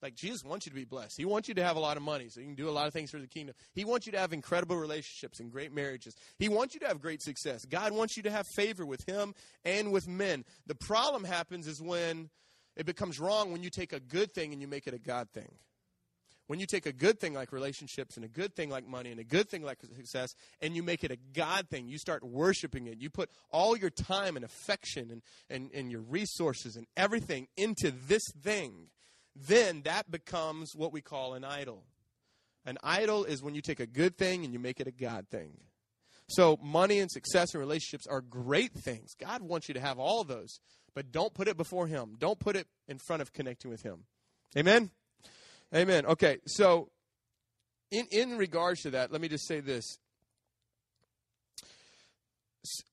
[0.00, 1.16] Like Jesus wants you to be blessed.
[1.16, 2.86] He wants you to have a lot of money so you can do a lot
[2.86, 3.56] of things for the kingdom.
[3.74, 6.14] He wants you to have incredible relationships and great marriages.
[6.38, 7.64] He wants you to have great success.
[7.64, 10.44] God wants you to have favor with him and with men.
[10.66, 12.30] The problem happens is when
[12.76, 15.28] it becomes wrong when you take a good thing and you make it a God
[15.30, 15.50] thing
[16.48, 19.20] when you take a good thing like relationships and a good thing like money and
[19.20, 22.86] a good thing like success and you make it a God thing, you start worshiping
[22.86, 22.98] it.
[22.98, 27.90] You put all your time and affection and, and, and your resources and everything into
[27.90, 28.88] this thing,
[29.36, 31.84] then that becomes what we call an idol.
[32.64, 35.26] An idol is when you take a good thing and you make it a God
[35.30, 35.52] thing.
[36.30, 39.14] So, money and success and relationships are great things.
[39.18, 40.60] God wants you to have all those,
[40.94, 42.16] but don't put it before Him.
[42.18, 44.04] Don't put it in front of connecting with Him.
[44.56, 44.90] Amen?
[45.74, 46.06] Amen.
[46.06, 46.88] Okay, so
[47.90, 49.98] in in regards to that, let me just say this.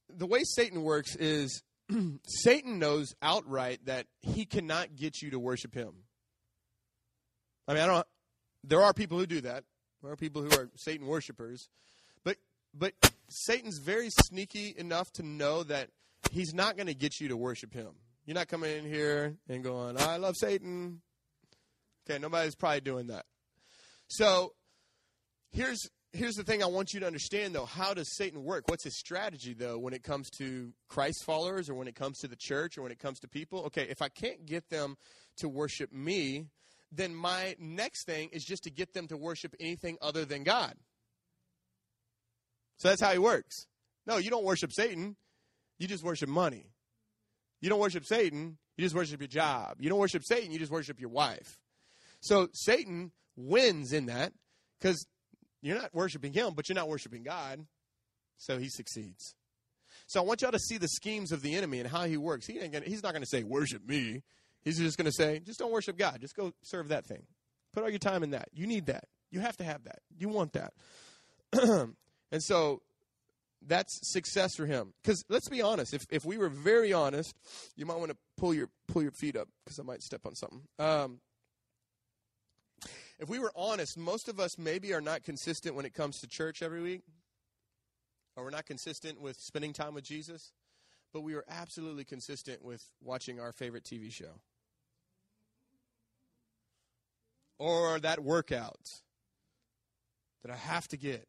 [0.09, 1.63] The way Satan works is
[2.25, 5.93] Satan knows outright that he cannot get you to worship him.
[7.67, 8.07] I mean, I don't
[8.63, 9.63] there are people who do that.
[10.01, 11.69] There are people who are Satan worshipers.
[12.23, 12.37] But
[12.73, 12.93] but
[13.29, 15.89] Satan's very sneaky enough to know that
[16.31, 17.91] he's not going to get you to worship him.
[18.25, 21.01] You're not coming in here and going, "I love Satan."
[22.07, 23.25] Okay, nobody's probably doing that.
[24.07, 24.53] So
[25.51, 27.65] here's here's the thing I want you to understand though.
[27.65, 28.67] How does Satan work?
[28.67, 32.27] What's his strategy though when it comes to Christ followers or when it comes to
[32.27, 33.63] the church or when it comes to people?
[33.65, 34.95] Okay, if I can't get them
[35.37, 36.47] to worship me,
[36.91, 40.75] then my next thing is just to get them to worship anything other than God.
[42.77, 43.67] So that's how he works.
[44.05, 45.15] No, you don't worship Satan.
[45.79, 46.67] You just worship money.
[47.61, 48.57] You don't worship Satan.
[48.77, 49.77] You just worship your job.
[49.79, 50.51] You don't worship Satan.
[50.51, 51.59] You just worship your wife.
[52.25, 54.33] So Satan wins in that
[54.79, 55.05] because
[55.61, 57.67] you're not worshiping him, but you're not worshiping God.
[58.37, 59.35] So he succeeds.
[60.07, 62.47] So I want y'all to see the schemes of the enemy and how he works.
[62.47, 64.23] He ain't gonna, he's not going to say, worship me.
[64.63, 66.17] He's just going to say, just don't worship God.
[66.19, 67.21] Just go serve that thing.
[67.73, 68.49] Put all your time in that.
[68.53, 69.05] You need that.
[69.29, 69.99] You have to have that.
[70.17, 70.73] You want that.
[72.31, 72.81] and so
[73.67, 74.93] that's success for him.
[75.03, 77.35] Because let's be honest, if, if we were very honest,
[77.75, 80.33] you might want to pull your pull your feet up because I might step on
[80.33, 80.61] something.
[80.79, 81.19] Um,
[83.19, 86.27] if we were honest, most of us maybe are not consistent when it comes to
[86.27, 87.03] church every week,
[88.35, 90.51] or we're not consistent with spending time with Jesus,
[91.13, 94.41] but we are absolutely consistent with watching our favorite TV show
[97.57, 99.01] or that workout
[100.43, 101.27] that I have to get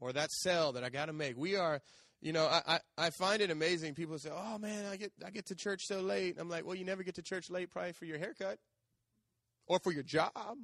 [0.00, 1.36] or that sell that I got to make.
[1.36, 1.80] We are,
[2.22, 3.94] you know, I, I, I, find it amazing.
[3.94, 6.74] People say, "Oh man, I get I get to church so late." I'm like, "Well,
[6.74, 8.58] you never get to church late, probably for your haircut
[9.66, 10.58] or for your job."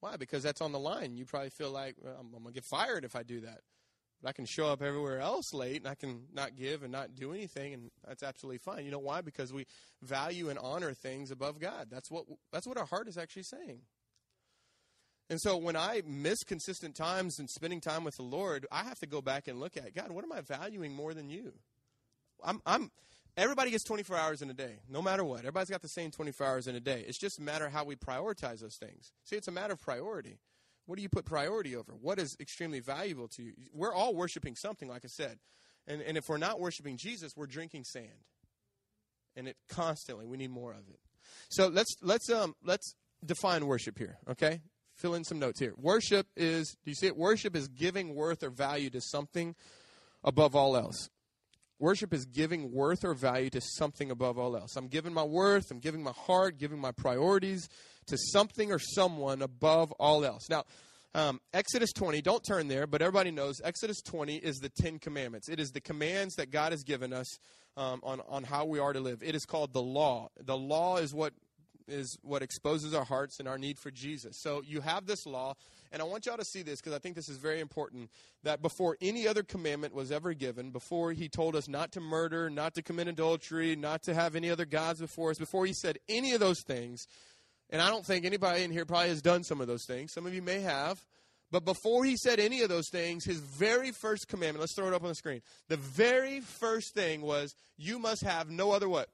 [0.00, 0.16] Why?
[0.16, 1.16] Because that's on the line.
[1.16, 3.60] You probably feel like well, I'm, I'm gonna get fired if I do that.
[4.22, 7.14] But I can show up everywhere else late, and I can not give and not
[7.14, 8.84] do anything, and that's absolutely fine.
[8.84, 9.22] You know why?
[9.22, 9.66] Because we
[10.02, 11.88] value and honor things above God.
[11.90, 13.80] That's what that's what our heart is actually saying.
[15.30, 18.98] And so when I miss consistent times and spending time with the Lord, I have
[19.00, 21.54] to go back and look at God, what am I valuing more than you?
[22.42, 22.90] I'm, I'm
[23.36, 25.40] everybody gets 24 hours in a day, no matter what.
[25.40, 27.04] Everybody's got the same 24 hours in a day.
[27.06, 29.12] It's just a matter of how we prioritize those things.
[29.24, 30.38] See, it's a matter of priority.
[30.86, 31.92] What do you put priority over?
[31.92, 33.52] What is extremely valuable to you?
[33.72, 35.38] We're all worshiping something, like I said.
[35.86, 38.24] And, and if we're not worshiping Jesus, we're drinking sand.
[39.36, 41.00] And it constantly, we need more of it.
[41.48, 42.94] So let's let's um let's
[43.24, 44.60] define worship here, okay?
[44.94, 45.74] fill in some notes here.
[45.76, 47.16] Worship is, do you see it?
[47.16, 49.54] Worship is giving worth or value to something
[50.22, 51.10] above all else.
[51.78, 54.76] Worship is giving worth or value to something above all else.
[54.76, 57.68] I'm giving my worth, I'm giving my heart, giving my priorities
[58.06, 60.48] to something or someone above all else.
[60.48, 60.64] Now,
[61.16, 65.48] um, Exodus 20, don't turn there, but everybody knows Exodus 20 is the Ten Commandments.
[65.48, 67.38] It is the commands that God has given us
[67.76, 69.22] um, on, on how we are to live.
[69.22, 70.30] It is called the law.
[70.40, 71.32] The law is what
[71.88, 74.38] is what exposes our hearts and our need for Jesus.
[74.40, 75.54] So you have this law,
[75.92, 78.10] and I want y'all to see this because I think this is very important
[78.42, 82.48] that before any other commandment was ever given, before he told us not to murder,
[82.50, 85.98] not to commit adultery, not to have any other gods before us, before he said
[86.08, 87.06] any of those things,
[87.70, 90.12] and I don't think anybody in here probably has done some of those things.
[90.12, 91.04] Some of you may have.
[91.50, 94.94] But before he said any of those things, his very first commandment, let's throw it
[94.94, 95.40] up on the screen.
[95.68, 99.08] The very first thing was, you must have no other what?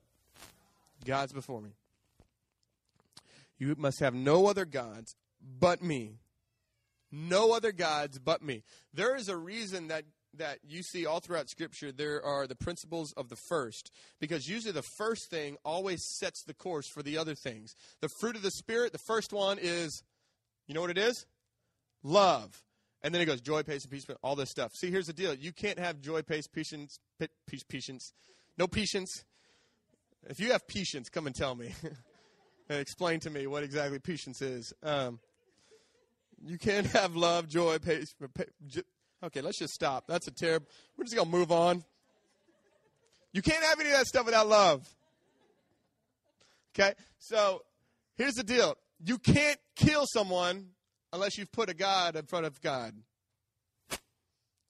[1.05, 1.71] Gods before me.
[3.61, 6.19] You must have no other gods but me.
[7.13, 8.65] No other gods but me.
[8.95, 13.13] There is a reason that that you see all throughout scripture there are the principles
[13.15, 17.35] of the first because usually the first thing always sets the course for the other
[17.35, 17.75] things.
[18.01, 20.05] The fruit of the spirit the first one is
[20.69, 21.27] you know what it is?
[22.03, 22.63] Love.
[23.03, 24.73] And then it goes joy patience peace all this stuff.
[24.75, 25.35] See here's the deal.
[25.35, 27.01] You can't have joy patience patience
[27.69, 28.13] patience.
[28.57, 29.25] No patience.
[30.29, 31.75] If you have patience come and tell me
[32.79, 34.73] explain to me what exactly patience is.
[34.83, 35.19] Um,
[36.45, 38.15] you can't have love, joy, patience.
[39.23, 40.07] Okay, let's just stop.
[40.07, 40.67] That's a terrible.
[40.97, 41.85] We're just gonna move on.
[43.33, 44.89] You can't have any of that stuff without love.
[46.75, 47.63] Okay, so
[48.17, 50.69] here's the deal: you can't kill someone
[51.13, 52.95] unless you've put a God in front of God.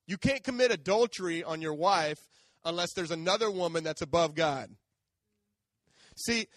[0.06, 2.18] You can't commit adultery on your wife
[2.64, 4.70] unless there's another woman that's above God.
[6.16, 6.48] See,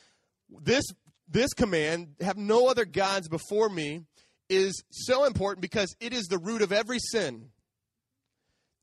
[0.62, 0.84] this
[1.28, 4.02] this command, have no other gods before me,
[4.50, 7.50] is so important because it is the root of every sin.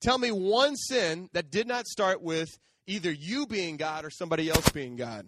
[0.00, 2.48] Tell me one sin that did not start with
[2.86, 5.26] either you being God or somebody else being God.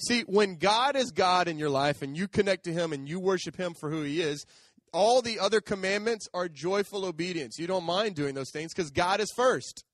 [0.00, 3.18] See, when God is God in your life and you connect to Him and you
[3.18, 4.46] worship Him for who He is,
[4.92, 7.58] all the other commandments are joyful obedience.
[7.58, 9.84] You don't mind doing those things because God is first.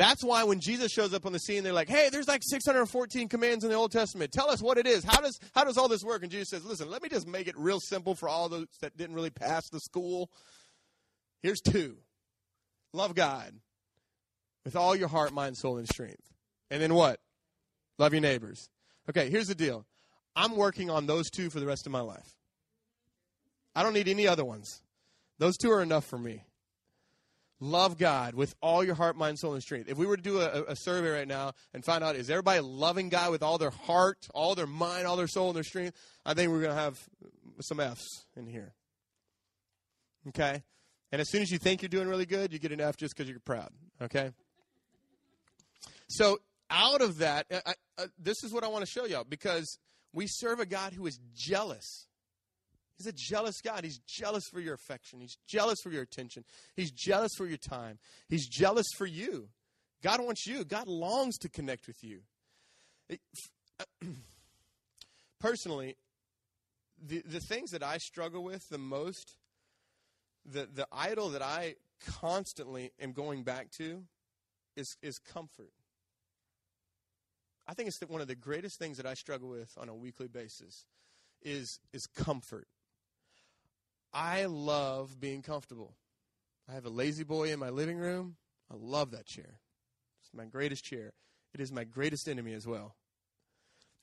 [0.00, 3.28] That's why when Jesus shows up on the scene, they're like, "Hey, there's like 614
[3.28, 4.32] commands in the Old Testament.
[4.32, 5.04] Tell us what it is.
[5.04, 7.48] How does how does all this work?" And Jesus says, "Listen, let me just make
[7.48, 10.30] it real simple for all those that didn't really pass the school.
[11.42, 11.98] Here's two:
[12.94, 13.60] love God
[14.64, 16.32] with all your heart, mind, soul, and strength,
[16.70, 17.20] and then what?
[17.98, 18.70] Love your neighbors.
[19.10, 19.84] Okay, here's the deal.
[20.34, 22.38] I'm working on those two for the rest of my life.
[23.76, 24.80] I don't need any other ones.
[25.36, 26.44] Those two are enough for me
[27.60, 29.88] love God with all your heart, mind, soul, and strength.
[29.88, 32.60] If we were to do a, a, survey right now and find out is everybody
[32.60, 35.96] loving God with all their heart, all their mind, all their soul, and their strength,
[36.24, 36.98] I think we're going to have
[37.60, 38.72] some F's in here.
[40.28, 40.62] Okay?
[41.12, 43.14] And as soon as you think you're doing really good, you get an F just
[43.14, 43.70] because you're proud.
[44.00, 44.30] Okay?
[46.08, 46.38] So,
[46.70, 49.78] out of that, I, I, uh, this is what I want to show y'all because
[50.12, 52.06] we serve a God who is jealous
[53.00, 53.82] He's a jealous God.
[53.82, 55.20] He's jealous for your affection.
[55.20, 56.44] He's jealous for your attention.
[56.76, 57.98] He's jealous for your time.
[58.28, 59.48] He's jealous for you.
[60.02, 60.66] God wants you.
[60.66, 62.20] God longs to connect with you.
[65.40, 65.96] personally,
[67.02, 69.38] the, the things that I struggle with the most,
[70.44, 71.76] the, the idol that I
[72.06, 74.02] constantly am going back to
[74.76, 75.72] is, is comfort.
[77.66, 80.28] I think it's one of the greatest things that I struggle with on a weekly
[80.28, 80.84] basis
[81.40, 82.66] is, is comfort.
[84.12, 85.94] I love being comfortable.
[86.68, 88.36] I have a La-Z-Boy in my living room.
[88.70, 89.58] I love that chair.
[90.22, 91.12] It's my greatest chair.
[91.54, 92.94] It is my greatest enemy as well.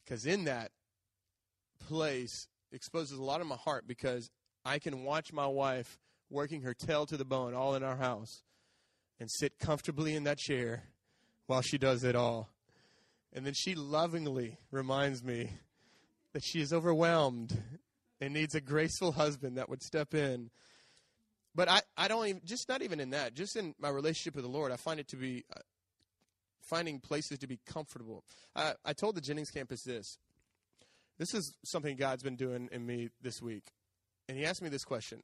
[0.04, 0.72] Because in that
[1.88, 4.30] place exposes a lot of my heart because
[4.66, 5.98] I can watch my wife
[6.30, 8.44] working her tail to the bone all in our house
[9.20, 10.84] and sit comfortably in that chair
[11.48, 12.50] while she does it all.
[13.34, 15.52] And then she lovingly reminds me
[16.34, 17.62] that she is overwhelmed
[18.20, 20.50] and needs a graceful husband that would step in.
[21.56, 24.46] But I, I don't even, just not even in that, just in my relationship with
[24.46, 25.60] the Lord, I find it to be uh,
[26.62, 28.24] finding places to be comfortable.
[28.56, 30.18] I, I told the Jennings campus this.
[31.18, 33.64] This is something God's been doing in me this week.
[34.30, 35.24] And he asked me this question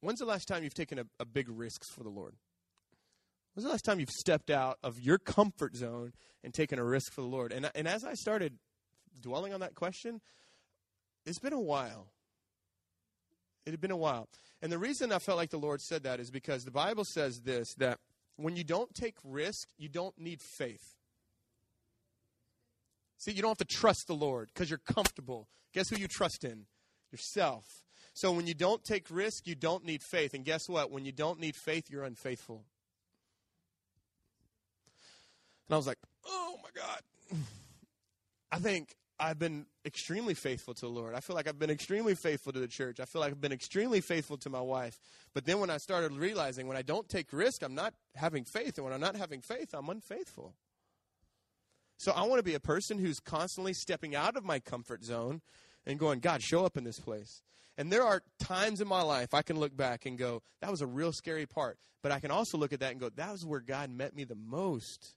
[0.00, 2.36] When's the last time you've taken a, a big risk for the Lord?
[3.54, 6.12] When's the last time you've stepped out of your comfort zone
[6.44, 7.52] and taken a risk for the Lord?
[7.52, 8.58] And, and as I started
[9.20, 10.20] dwelling on that question,
[11.28, 12.06] it's been a while.
[13.66, 14.28] It had been a while.
[14.62, 17.42] And the reason I felt like the Lord said that is because the Bible says
[17.42, 17.98] this that
[18.36, 20.96] when you don't take risk, you don't need faith.
[23.18, 25.48] See, you don't have to trust the Lord because you're comfortable.
[25.74, 26.66] Guess who you trust in?
[27.12, 27.82] Yourself.
[28.14, 30.34] So when you don't take risk, you don't need faith.
[30.34, 30.90] And guess what?
[30.90, 32.64] When you don't need faith, you're unfaithful.
[35.68, 37.02] And I was like, oh my God.
[38.52, 41.14] I think I've been extremely faithful to the Lord.
[41.14, 43.00] I feel like I've been extremely faithful to the church.
[43.00, 45.00] I feel like I've been extremely faithful to my wife.
[45.34, 48.78] But then when I started realizing when I don't take risk, I'm not having faith.
[48.78, 50.54] And when I'm not having faith, I'm unfaithful.
[51.96, 55.40] So I want to be a person who's constantly stepping out of my comfort zone
[55.84, 57.42] and going, God, show up in this place.
[57.76, 60.80] And there are times in my life I can look back and go, that was
[60.80, 61.78] a real scary part.
[62.02, 64.22] But I can also look at that and go, that was where God met me
[64.24, 65.14] the most.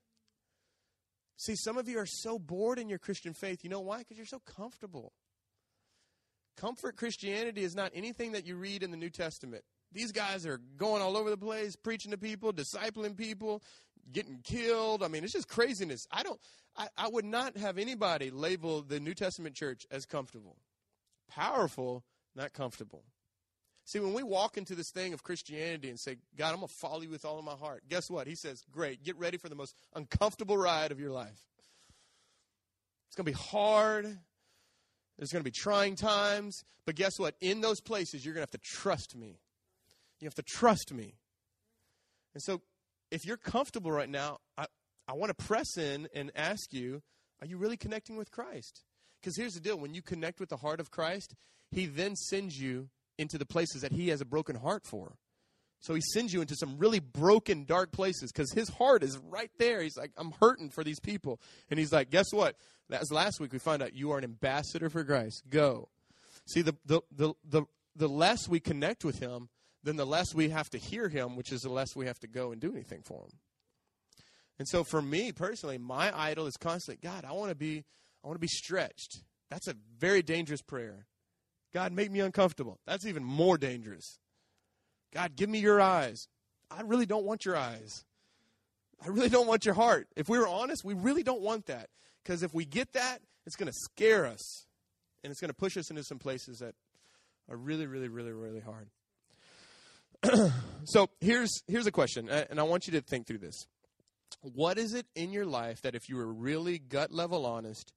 [1.41, 3.63] See, some of you are so bored in your Christian faith.
[3.63, 3.97] You know why?
[3.97, 5.11] Because you're so comfortable.
[6.55, 9.63] Comfort Christianity is not anything that you read in the New Testament.
[9.91, 13.63] These guys are going all over the place, preaching to people, discipling people,
[14.11, 15.01] getting killed.
[15.01, 16.05] I mean, it's just craziness.
[16.11, 16.39] I don't
[16.77, 20.57] I, I would not have anybody label the New Testament church as comfortable.
[21.27, 22.03] Powerful,
[22.35, 23.03] not comfortable.
[23.91, 26.73] See, when we walk into this thing of Christianity and say, God, I'm going to
[26.75, 28.25] follow you with all of my heart, guess what?
[28.25, 31.49] He says, Great, get ready for the most uncomfortable ride of your life.
[33.07, 34.05] It's going to be hard.
[35.17, 36.63] There's going to be trying times.
[36.85, 37.35] But guess what?
[37.41, 39.41] In those places, you're going to have to trust me.
[40.21, 41.15] You have to trust me.
[42.33, 42.61] And so,
[43.11, 44.67] if you're comfortable right now, I,
[45.05, 47.01] I want to press in and ask you,
[47.41, 48.85] are you really connecting with Christ?
[49.19, 51.35] Because here's the deal when you connect with the heart of Christ,
[51.71, 52.87] he then sends you
[53.17, 55.15] into the places that he has a broken heart for.
[55.81, 59.49] So he sends you into some really broken, dark places because his heart is right
[59.57, 59.81] there.
[59.81, 61.41] He's like, I'm hurting for these people.
[61.69, 62.55] And he's like, guess what?
[62.89, 65.43] That was last week we found out you are an ambassador for Christ.
[65.49, 65.89] Go.
[66.45, 67.63] See, the, the, the, the,
[67.95, 69.49] the less we connect with him,
[69.83, 72.27] then the less we have to hear him, which is the less we have to
[72.27, 73.31] go and do anything for him.
[74.59, 77.83] And so for me personally, my idol is constantly, God, I want to be,
[78.23, 79.23] I want to be stretched.
[79.49, 81.07] That's a very dangerous prayer.
[81.73, 82.79] God, make me uncomfortable.
[82.85, 84.19] That's even more dangerous.
[85.13, 86.27] God, give me your eyes.
[86.69, 88.03] I really don't want your eyes.
[89.03, 90.07] I really don't want your heart.
[90.15, 91.89] If we were honest, we really don't want that.
[92.23, 94.65] Because if we get that, it's going to scare us.
[95.23, 96.75] And it's going to push us into some places that
[97.49, 98.89] are really, really, really, really hard.
[100.85, 103.65] so here's here's a question, and I want you to think through this.
[104.41, 107.91] What is it in your life that if you were really gut level honest,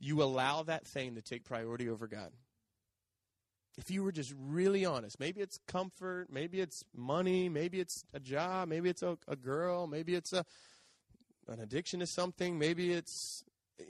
[0.00, 2.30] you allow that thing to take priority over God?
[3.78, 8.18] If you were just really honest, maybe it's comfort, maybe it's money, maybe it's a
[8.18, 10.44] job, maybe it's a, a girl, maybe it's a
[11.46, 13.44] an addiction to something, maybe it's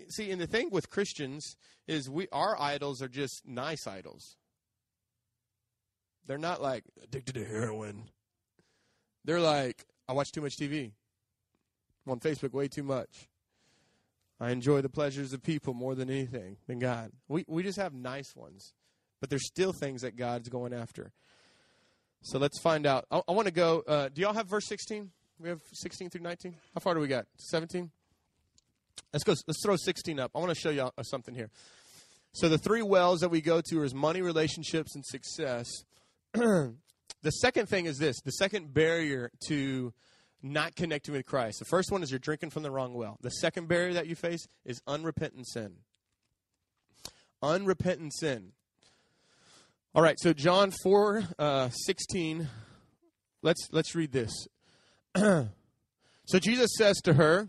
[0.08, 0.30] see.
[0.30, 1.56] And the thing with Christians
[1.88, 4.36] is we our idols are just nice idols.
[6.26, 8.10] They're not like addicted to heroin.
[9.24, 10.92] They're like I watch too much TV.
[12.06, 13.30] I'm on Facebook way too much.
[14.38, 17.10] I enjoy the pleasures of people more than anything than God.
[17.26, 18.74] We we just have nice ones.
[19.20, 21.12] But there's still things that God's going after.
[22.22, 23.06] So let's find out.
[23.10, 23.82] I, I want to go.
[23.86, 25.10] Uh, do y'all have verse 16?
[25.40, 26.54] We have 16 through 19.
[26.74, 27.26] How far do we got?
[27.36, 27.90] 17.
[29.12, 29.34] Let's go.
[29.46, 30.32] Let's throw 16 up.
[30.34, 31.50] I want to show y'all something here.
[32.32, 35.68] So the three wells that we go to is money, relationships, and success.
[36.32, 39.92] the second thing is this: the second barrier to
[40.42, 41.58] not connecting with Christ.
[41.58, 43.18] The first one is you're drinking from the wrong well.
[43.22, 45.78] The second barrier that you face is unrepentant sin.
[47.42, 48.52] Unrepentant sin.
[49.94, 52.48] All right, so John 4 uh, 16
[53.42, 54.46] let's let's read this.
[55.16, 55.48] so
[56.38, 57.48] Jesus says to her,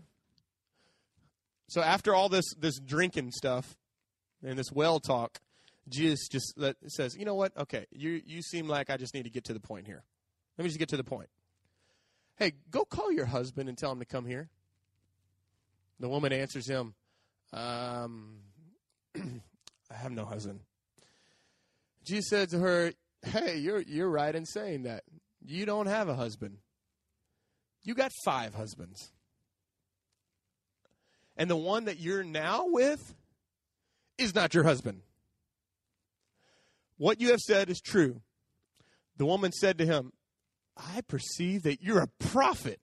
[1.68, 3.76] so after all this this drinking stuff
[4.42, 5.40] and this well talk,
[5.88, 7.56] Jesus just let, says, "You know what?
[7.56, 10.02] Okay, you you seem like I just need to get to the point here.
[10.56, 11.28] Let me just get to the point.
[12.36, 14.48] Hey, go call your husband and tell him to come here."
[16.00, 16.94] The woman answers him,
[17.52, 18.38] um,
[19.14, 20.60] "I have no husband."
[22.04, 22.92] Jesus said to her,
[23.22, 25.04] "Hey, you're you're right in saying that.
[25.44, 26.58] You don't have a husband.
[27.82, 29.10] You got five husbands."
[31.36, 33.14] And the one that you're now with
[34.18, 35.00] is not your husband.
[36.98, 38.20] What you have said is true.
[39.16, 40.12] The woman said to him,
[40.76, 42.80] I perceive that you're a prophet.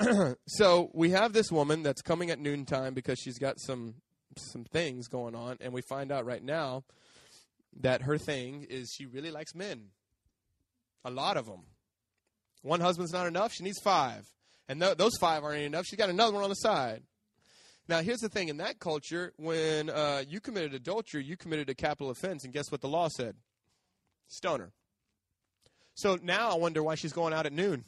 [0.46, 3.94] so we have this woman that's coming at noontime because she's got some
[4.36, 6.84] some things going on, and we find out right now
[7.80, 9.88] that her thing is she really likes men,
[11.04, 11.64] a lot of them.
[12.62, 14.26] One husband's not enough; she needs five,
[14.68, 15.86] and th- those five aren't enough.
[15.86, 17.02] She's got another one on the side.
[17.88, 21.74] Now, here's the thing in that culture, when uh, you committed adultery, you committed a
[21.74, 23.34] capital offense, and guess what the law said?
[24.28, 24.70] Stoner.
[25.94, 27.84] So now I wonder why she's going out at noon.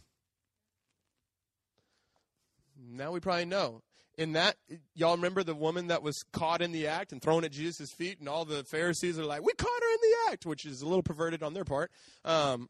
[2.91, 3.83] Now we probably know.
[4.19, 4.57] In that,
[4.95, 8.19] y'all remember the woman that was caught in the act and thrown at Jesus' feet,
[8.19, 10.87] and all the Pharisees are like, "We caught her in the act," which is a
[10.87, 11.91] little perverted on their part.
[12.25, 12.69] Um,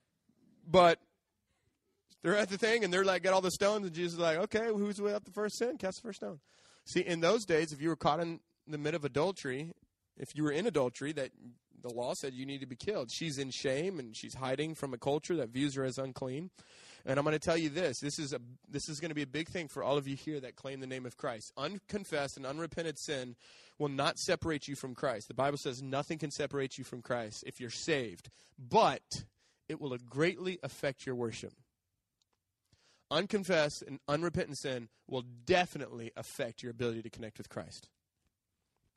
[0.67, 1.01] but
[2.23, 4.39] they're at the thing, and they're like, "Got all the stones," and Jesus is like,
[4.39, 5.79] "Okay, who's up the first sin?
[5.79, 6.41] Cast the first stone."
[6.85, 9.73] See, in those days, if you were caught in the mid of adultery,
[10.17, 11.33] if you were in adultery, that
[11.83, 13.11] the law said you need to be killed.
[13.13, 16.51] She's in shame and she's hiding from a culture that views her as unclean.
[17.05, 19.23] And I'm going to tell you this: this is a this is going to be
[19.23, 21.53] a big thing for all of you here that claim the name of Christ.
[21.57, 23.37] Unconfessed and unrepented sin
[23.79, 25.29] will not separate you from Christ.
[25.29, 29.03] The Bible says nothing can separate you from Christ if you're saved, but
[29.69, 31.53] it will greatly affect your worship
[33.13, 37.89] unconfessed and unrepentant sin will definitely affect your ability to connect with Christ.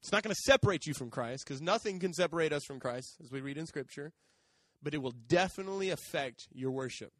[0.01, 3.17] It's not going to separate you from Christ because nothing can separate us from Christ,
[3.23, 4.13] as we read in Scripture,
[4.81, 7.11] but it will definitely affect your worship.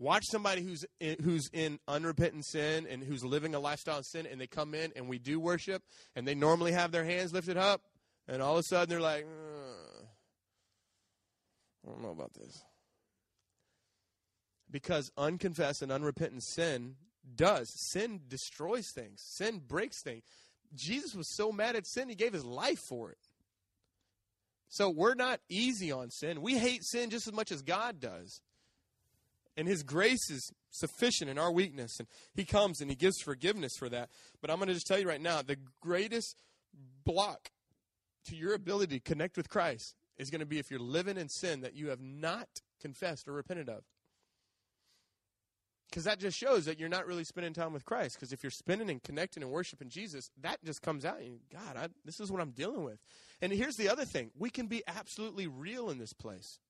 [0.00, 4.26] Watch somebody who's in, who's in unrepentant sin and who's living a lifestyle of sin,
[4.26, 5.82] and they come in and we do worship,
[6.16, 7.82] and they normally have their hands lifted up,
[8.26, 10.04] and all of a sudden they're like, uh,
[11.86, 12.64] I don't know about this
[14.70, 16.96] because unconfessed and unrepentant sin
[17.34, 17.70] does.
[17.90, 20.22] Sin destroys things, sin breaks things.
[20.74, 23.18] Jesus was so mad at sin, he gave his life for it.
[24.68, 26.42] So we're not easy on sin.
[26.42, 28.40] We hate sin just as much as God does.
[29.56, 31.98] And his grace is sufficient in our weakness.
[31.98, 34.10] And he comes and he gives forgiveness for that.
[34.40, 36.42] But I'm going to just tell you right now the greatest
[37.04, 37.50] block
[38.26, 41.28] to your ability to connect with Christ is going to be if you're living in
[41.28, 42.48] sin that you have not
[42.80, 43.82] confessed or repented of.
[45.90, 48.14] Because that just shows that you're not really spending time with Christ.
[48.14, 51.18] Because if you're spending and connecting and worshiping Jesus, that just comes out.
[51.52, 53.00] God, I, this is what I'm dealing with.
[53.42, 56.60] And here's the other thing we can be absolutely real in this place.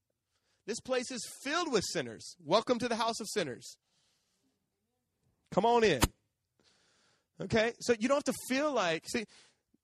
[0.67, 2.37] This place is filled with sinners.
[2.45, 3.77] Welcome to the house of sinners.
[5.51, 6.01] Come on in.
[7.41, 7.73] Okay?
[7.81, 9.25] So you don't have to feel like, see,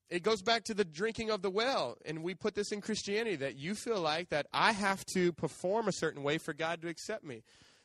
[0.09, 1.97] it goes back to the drinking of the well.
[2.05, 5.87] And we put this in Christianity that you feel like that I have to perform
[5.87, 7.43] a certain way for God to accept me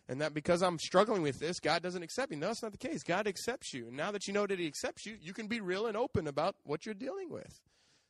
[0.09, 2.37] and that because I'm struggling with this, God doesn't accept me.
[2.37, 3.03] No, that's not the case.
[3.03, 3.89] God accepts you.
[3.89, 6.27] And now that you know that He accepts you, you can be real and open
[6.27, 7.61] about what you're dealing with.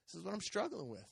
[0.06, 1.06] This is what I'm struggling with.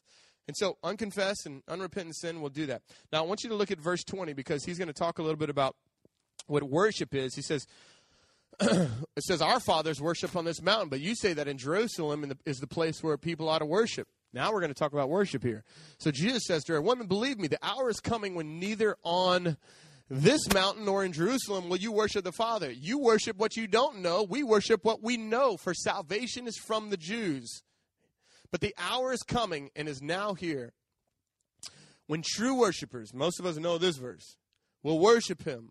[0.51, 2.83] And so, unconfessed and unrepentant sin will do that.
[3.13, 5.23] Now, I want you to look at verse 20 because he's going to talk a
[5.23, 5.77] little bit about
[6.49, 7.37] what worship is.
[7.37, 7.69] He says,
[8.61, 12.59] it says, Our fathers worship on this mountain, but you say that in Jerusalem is
[12.59, 14.09] the place where people ought to worship.
[14.33, 15.63] Now we're going to talk about worship here.
[15.99, 19.57] So Jesus says to her, Woman, believe me, the hour is coming when neither on
[20.09, 22.73] this mountain or in Jerusalem will you worship the Father.
[22.73, 24.27] You worship what you don't know.
[24.29, 27.63] We worship what we know, for salvation is from the Jews.
[28.51, 30.73] But the hour is coming and is now here
[32.07, 34.37] when true worshipers, most of us know this verse,
[34.83, 35.71] will worship him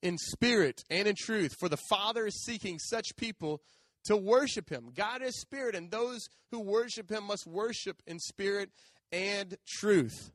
[0.00, 1.56] in spirit and in truth.
[1.58, 3.60] For the Father is seeking such people
[4.04, 4.90] to worship him.
[4.94, 8.70] God is spirit, and those who worship him must worship in spirit
[9.10, 10.30] and truth.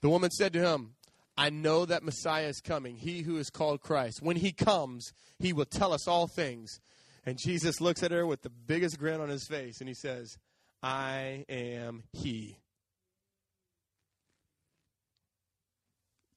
[0.00, 0.94] The woman said to him,
[1.36, 4.20] I know that Messiah is coming, he who is called Christ.
[4.22, 6.80] When he comes, he will tell us all things.
[7.24, 10.36] And Jesus looks at her with the biggest grin on his face and he says,
[10.82, 12.56] I am he.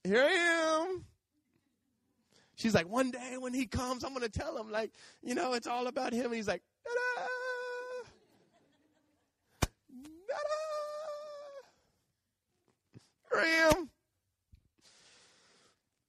[0.03, 1.05] Here I am.
[2.55, 4.91] She's like, one day when he comes, I'm going to tell him, like,
[5.21, 6.25] you know, it's all about him.
[6.25, 7.27] And he's like, da-da,
[10.27, 10.59] da-da.
[13.35, 13.89] I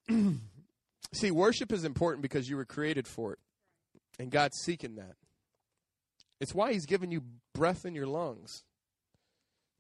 [0.09, 0.41] am.
[1.12, 3.39] See, worship is important because you were created for it.
[4.18, 5.14] And God's seeking that.
[6.45, 7.22] It's why He's given you
[7.55, 8.64] breath in your lungs.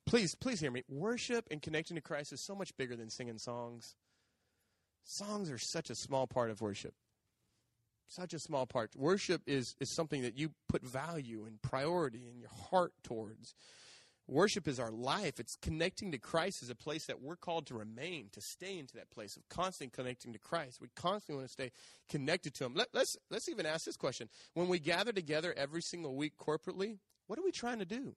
[0.06, 0.82] Please, please hear me.
[0.88, 3.96] Worship and connecting to Christ is so much bigger than singing songs.
[5.04, 6.94] Songs are such a small part of worship.
[8.08, 8.96] Such a small part.
[8.96, 13.54] Worship is, is something that you put value and priority in your heart towards.
[14.26, 15.38] Worship is our life.
[15.38, 18.94] It's connecting to Christ is a place that we're called to remain, to stay into
[18.94, 20.80] that place of constant connecting to Christ.
[20.80, 21.72] We constantly want to stay
[22.08, 22.74] connected to Him.
[22.74, 26.98] Let, let's let's even ask this question: When we gather together every single week corporately,
[27.26, 28.14] what are we trying to do?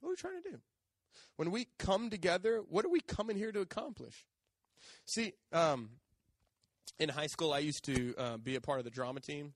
[0.00, 0.58] What are we trying to do?
[1.36, 4.26] When we come together, what are we coming here to accomplish?
[5.04, 5.90] See, um,
[6.98, 9.54] in high school, I used to uh, be a part of the drama team,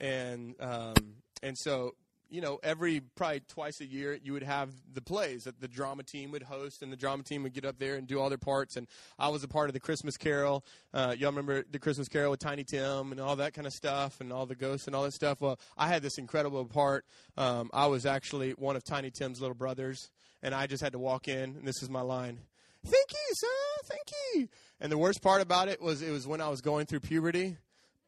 [0.00, 0.94] and um,
[1.42, 1.96] and so
[2.30, 6.02] you know, every probably twice a year, you would have the plays that the drama
[6.02, 8.38] team would host, and the drama team would get up there and do all their
[8.38, 8.76] parts.
[8.76, 8.86] And
[9.18, 10.64] I was a part of the Christmas Carol.
[10.92, 14.20] Uh, y'all remember the Christmas Carol with Tiny Tim and all that kind of stuff,
[14.20, 15.40] and all the ghosts and all that stuff.
[15.40, 17.04] Well, I had this incredible part.
[17.36, 20.10] Um, I was actually one of Tiny Tim's little brothers,
[20.42, 22.38] and I just had to walk in, and this is my line.
[22.84, 23.46] Thank you, sir.
[23.84, 24.48] Thank you.
[24.80, 27.56] And the worst part about it was it was when I was going through puberty.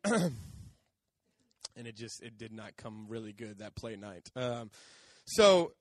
[1.76, 4.30] and it just it did not come really good that play night.
[4.36, 4.70] Um,
[5.24, 5.72] so,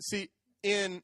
[0.00, 0.28] see,
[0.62, 1.02] in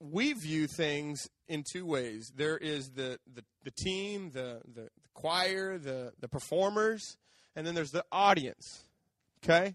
[0.00, 2.32] we view things in two ways.
[2.34, 7.16] There is the the, the team, the, the the choir, the the performers,
[7.56, 8.84] and then there's the audience.
[9.42, 9.74] Okay,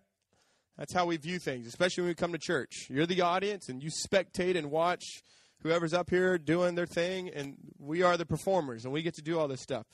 [0.78, 2.88] that's how we view things, especially when we come to church.
[2.90, 5.04] You're the audience, and you spectate and watch
[5.62, 9.22] whoever's up here doing their thing, and we are the performers, and we get to
[9.22, 9.86] do all this stuff.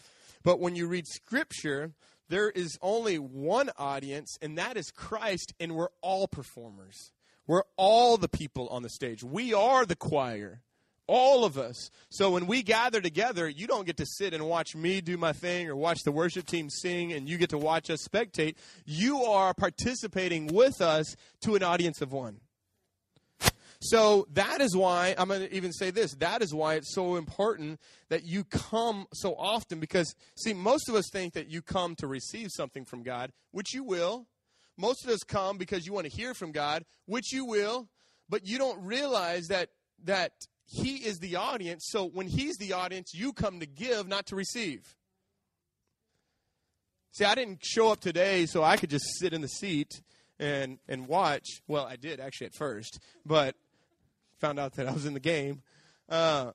[0.44, 1.92] But when you read Scripture,
[2.30, 7.12] there is only one audience, and that is Christ, and we're all performers.
[7.48, 9.24] We're all the people on the stage.
[9.24, 10.62] We are the choir.
[11.08, 11.92] All of us.
[12.10, 15.34] So when we gather together, you don't get to sit and watch me do my
[15.34, 18.56] thing or watch the worship team sing and you get to watch us spectate.
[18.86, 22.40] You are participating with us to an audience of one.
[23.82, 27.16] So that is why, I'm going to even say this, that is why it's so
[27.16, 31.96] important that you come so often because, see, most of us think that you come
[31.96, 34.28] to receive something from God, which you will.
[34.78, 37.88] Most of us come because you want to hear from God, which you will,
[38.30, 39.70] but you don't realize that,
[40.04, 40.32] that
[40.66, 41.88] He is the audience.
[41.90, 44.96] So when He's the audience, you come to give, not to receive.
[47.12, 50.02] See, I didn't show up today so I could just sit in the seat
[50.38, 51.62] and and watch.
[51.66, 53.56] Well, I did actually at first, but
[54.40, 55.62] found out that I was in the game.
[56.10, 56.52] Uh,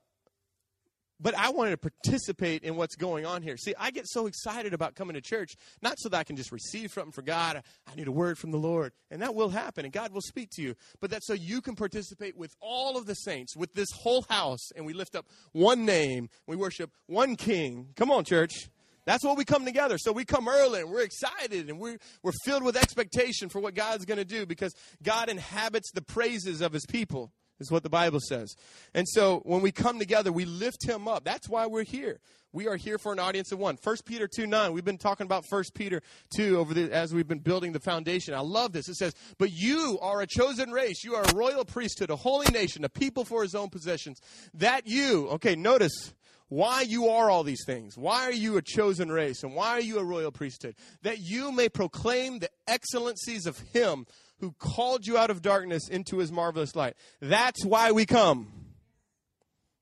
[1.22, 3.56] but I wanted to participate in what's going on here.
[3.56, 6.50] See, I get so excited about coming to church, not so that I can just
[6.50, 7.62] receive something from God.
[7.86, 10.48] I need a word from the Lord, and that will happen, and God will speak
[10.52, 10.74] to you.
[11.00, 14.70] But that's so you can participate with all of the saints, with this whole house,
[14.74, 16.30] and we lift up one name.
[16.46, 17.88] We worship one King.
[17.96, 18.70] Come on, church.
[19.04, 19.98] That's what we come together.
[19.98, 23.74] So we come early and we're excited and we're, we're filled with expectation for what
[23.74, 27.90] God's going to do because God inhabits the praises of his people is what the
[27.90, 28.54] Bible says.
[28.94, 31.24] And so when we come together, we lift him up.
[31.24, 32.18] That's why we're here.
[32.52, 33.78] We are here for an audience of one.
[33.80, 34.72] 1 Peter 2 9.
[34.72, 36.02] We've been talking about 1 Peter
[36.36, 38.34] 2 over the, as we've been building the foundation.
[38.34, 38.88] I love this.
[38.88, 41.04] It says, But you are a chosen race.
[41.04, 44.20] You are a royal priesthood, a holy nation, a people for his own possessions.
[44.54, 46.12] That you, okay, notice
[46.48, 47.96] why you are all these things.
[47.96, 49.44] Why are you a chosen race?
[49.44, 50.74] And why are you a royal priesthood?
[51.02, 54.06] That you may proclaim the excellencies of him
[54.40, 56.94] who called you out of darkness into his marvelous light.
[57.20, 58.48] That's why we come.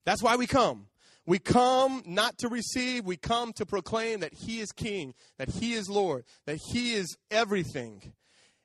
[0.04, 0.86] That's why we come.
[1.26, 5.74] We come not to receive, we come to proclaim that he is king, that he
[5.74, 8.14] is Lord, that he is everything.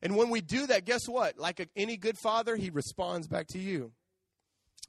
[0.02, 1.38] And when we do that, guess what?
[1.38, 3.92] Like a, any good father, he responds back to you.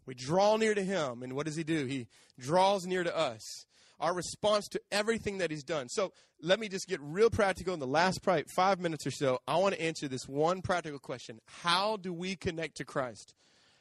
[0.06, 1.86] We draw near to him, and what does he do?
[1.86, 2.06] He
[2.38, 3.66] draws near to us
[4.04, 5.88] our response to everything that he's done.
[5.88, 9.38] So let me just get real practical in the last probably five minutes or so.
[9.48, 13.34] I want to answer this one practical question How do we connect to Christ?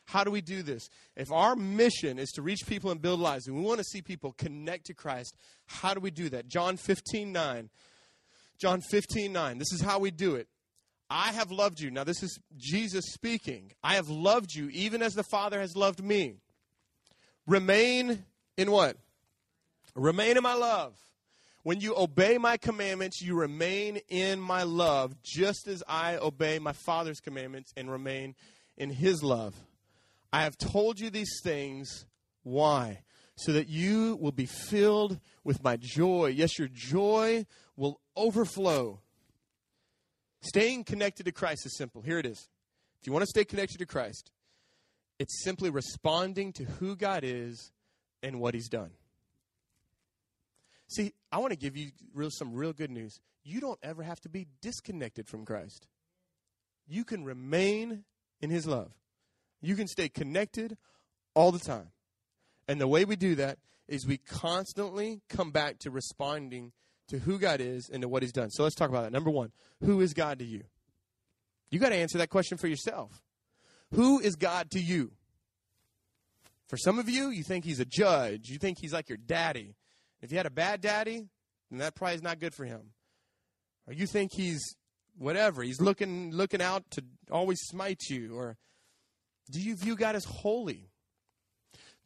[0.05, 0.87] How do we do this?
[1.17, 4.01] If our mission is to reach people and build lives, and we want to see
[4.01, 6.47] people connect to Christ, how do we do that?
[6.47, 7.69] John 15 9.
[8.57, 9.57] John 15 9.
[9.57, 10.47] This is how we do it.
[11.09, 11.91] I have loved you.
[11.91, 13.73] Now, this is Jesus speaking.
[13.83, 16.35] I have loved you even as the Father has loved me.
[17.45, 18.23] Remain
[18.55, 18.95] in what?
[19.95, 20.95] Remain in my love.
[21.63, 26.73] When you obey my commandments, you remain in my love, just as I obey my
[26.73, 28.35] Father's commandments and remain
[28.77, 29.55] in his love.
[30.33, 32.05] I have told you these things.
[32.41, 33.03] Why?
[33.37, 36.33] So that you will be filled with my joy.
[36.35, 37.45] Yes, your joy
[37.77, 38.99] will overflow.
[40.41, 42.01] Staying connected to Christ is simple.
[42.01, 42.49] Here it is.
[42.99, 44.31] If you want to stay connected to Christ,
[45.19, 47.71] It's simply responding to who God is
[48.21, 48.91] and what He's done.
[50.93, 53.19] See, I want to give you real, some real good news.
[53.43, 55.87] You don't ever have to be disconnected from Christ.
[56.87, 58.03] You can remain
[58.41, 58.91] in His love.
[59.61, 60.77] You can stay connected
[61.33, 61.89] all the time.
[62.67, 66.71] And the way we do that is we constantly come back to responding
[67.07, 68.51] to who God is and to what He's done.
[68.51, 69.11] So let's talk about that.
[69.11, 69.51] Number one,
[69.83, 70.61] who is God to you?
[71.71, 73.23] You got to answer that question for yourself.
[73.95, 75.13] Who is God to you?
[76.67, 78.49] For some of you, you think He's a judge.
[78.49, 79.75] You think He's like your daddy.
[80.23, 81.27] If you had a bad daddy,
[81.69, 82.93] then that probably is not good for him.
[83.85, 84.75] Or you think He's
[85.17, 85.61] whatever.
[85.61, 88.35] He's looking looking out to always smite you.
[88.35, 88.57] Or
[89.51, 90.89] do you view God as holy?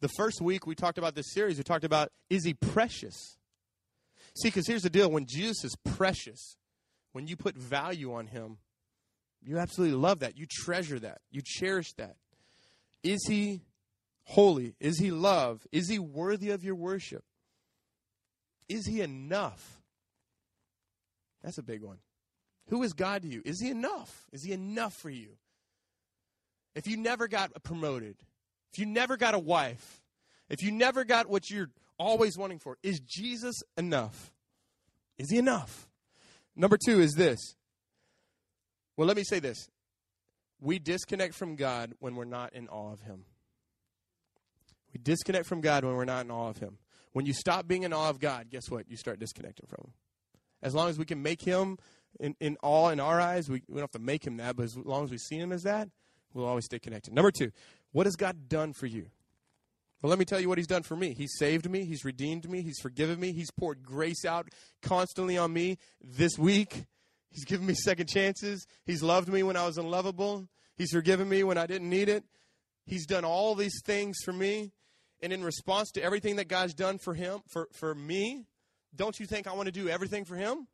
[0.00, 3.36] The first week we talked about this series, we talked about is he precious?
[4.36, 6.56] See, because here's the deal when Jesus is precious,
[7.12, 8.58] when you put value on him,
[9.42, 10.36] you absolutely love that.
[10.36, 11.20] You treasure that.
[11.30, 12.16] You cherish that.
[13.04, 13.62] Is he
[14.24, 14.74] holy?
[14.80, 15.66] Is he love?
[15.70, 17.24] Is he worthy of your worship?
[18.68, 19.82] Is he enough?
[21.42, 21.98] That's a big one.
[22.68, 23.42] Who is God to you?
[23.44, 24.26] Is he enough?
[24.32, 25.38] Is he enough for you?
[26.74, 28.16] If you never got promoted,
[28.72, 30.02] if you never got a wife,
[30.48, 34.32] if you never got what you're always wanting for, is Jesus enough?
[35.18, 35.88] Is he enough?
[36.54, 37.38] Number two is this.
[38.96, 39.68] Well, let me say this.
[40.60, 43.24] We disconnect from God when we're not in awe of him.
[44.92, 46.78] We disconnect from God when we're not in awe of him.
[47.18, 48.88] When you stop being in awe of God, guess what?
[48.88, 49.92] You start disconnecting from him.
[50.62, 51.76] As long as we can make him
[52.20, 54.62] in, in awe in our eyes, we, we don't have to make him that, but
[54.62, 55.88] as long as we see him as that,
[56.32, 57.12] we'll always stay connected.
[57.12, 57.50] Number two,
[57.90, 59.06] what has God done for you?
[60.00, 61.12] Well, let me tell you what He's done for me.
[61.12, 64.46] He saved me, He's redeemed me, He's forgiven me, He's poured grace out
[64.80, 66.84] constantly on me this week.
[67.32, 68.64] He's given me second chances.
[68.86, 70.46] He's loved me when I was unlovable.
[70.76, 72.22] He's forgiven me when I didn't need it.
[72.86, 74.70] He's done all these things for me.
[75.20, 78.46] And in response to everything that God's done for him, for, for me,
[78.94, 80.68] don't you think I want to do everything for him?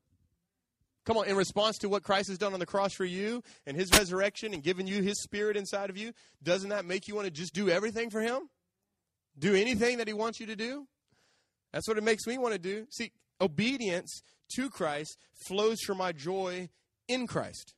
[1.05, 3.77] Come on, in response to what Christ has done on the cross for you and
[3.77, 7.27] his resurrection and giving you his spirit inside of you, doesn't that make you want
[7.27, 8.49] to just do everything for him?
[9.39, 10.87] Do anything that he wants you to do?
[11.73, 12.87] That's what it makes me want to do.
[12.91, 14.23] See, obedience
[14.55, 16.71] to Christ flows from my joy
[17.09, 17.75] in Christ.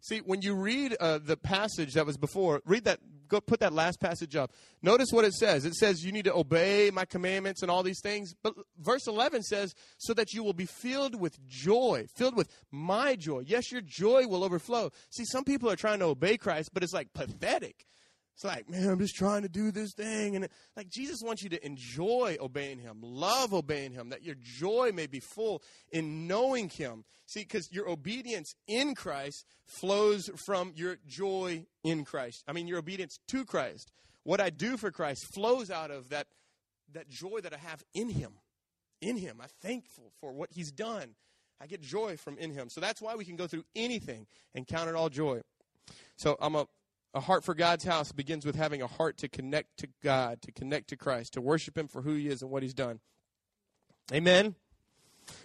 [0.00, 3.00] See, when you read uh, the passage that was before, read that,
[3.30, 4.52] go put that last passage up.
[4.82, 5.64] Notice what it says.
[5.64, 8.34] It says you need to obey my commandments and all these things.
[8.42, 13.16] But verse 11 says, so that you will be filled with joy, filled with my
[13.16, 13.44] joy.
[13.46, 14.90] Yes, your joy will overflow.
[15.10, 17.86] See, some people are trying to obey Christ, but it's like pathetic.
[18.34, 20.34] It's like, man, I'm just trying to do this thing.
[20.34, 24.92] And like Jesus wants you to enjoy obeying him, love obeying him, that your joy
[24.94, 25.62] may be full
[25.92, 27.04] in knowing him.
[27.26, 32.42] See, because your obedience in Christ flows from your joy in Christ.
[32.48, 33.92] I mean, your obedience to Christ.
[34.24, 36.26] What I do for Christ flows out of that,
[36.92, 38.32] that joy that I have in him.
[39.00, 39.38] In him.
[39.42, 41.14] I'm thankful for what he's done.
[41.60, 42.70] I get joy from in him.
[42.70, 45.42] So that's why we can go through anything and count it all joy.
[46.16, 46.66] So I'm a
[47.14, 50.52] a heart for God's house begins with having a heart to connect to God, to
[50.52, 53.00] connect to Christ, to worship Him for who He is and what He's done.
[54.12, 54.54] Amen.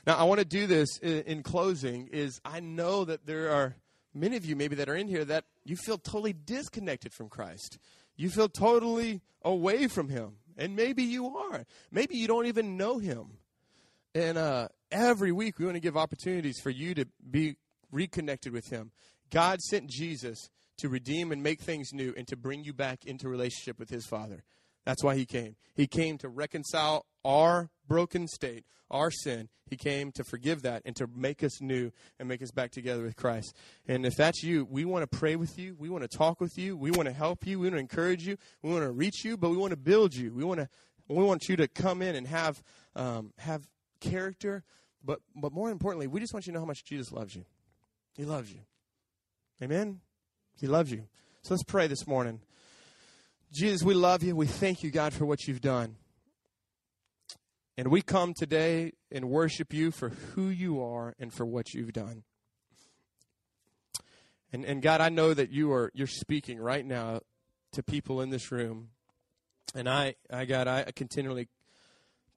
[0.05, 2.07] Now, I want to do this in, closing.
[2.07, 3.75] Is I know that there are
[4.13, 7.77] many of you maybe that are in here that you feel totally disconnected from Christ.
[8.15, 11.65] You feel totally away from Him, and maybe you are.
[11.91, 13.37] Maybe you don't even know Him.
[14.13, 17.57] And uh, every week we want to give opportunities for you to be
[17.91, 18.91] reconnected with Him.
[19.29, 23.29] God sent Jesus to redeem and make things new and to bring you back into
[23.29, 24.43] relationship with his Father.
[24.85, 25.55] That's why he came.
[25.73, 29.49] He came to reconcile our broken state, our sin.
[29.67, 33.01] He came to forgive that and to make us new and make us back together
[33.01, 33.55] with Christ.
[33.87, 35.75] And if that's you, we want to pray with you.
[35.79, 36.77] We want to talk with you.
[36.77, 37.59] We want to help you.
[37.59, 38.37] We want to encourage you.
[38.61, 40.33] We want to reach you, but we want to build you.
[40.33, 40.69] We want to
[41.07, 42.63] we want you to come in and have
[42.95, 43.67] um, have
[43.99, 44.63] character,
[45.03, 47.45] but but more importantly, we just want you to know how much Jesus loves you.
[48.15, 48.59] He loves you.
[49.61, 50.01] Amen.
[50.59, 51.05] He loves you.
[51.41, 52.39] So let's pray this morning.
[53.51, 54.35] Jesus, we love you.
[54.35, 55.95] We thank you, God, for what you've done.
[57.77, 61.91] And we come today and worship you for who you are and for what you've
[61.91, 62.23] done.
[64.53, 67.19] And, and God, I know that you are you're speaking right now
[67.73, 68.89] to people in this room.
[69.73, 71.49] And I, I God, I continually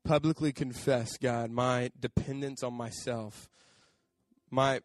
[0.04, 3.48] publicly confess, God, my dependence on myself,
[4.50, 4.80] my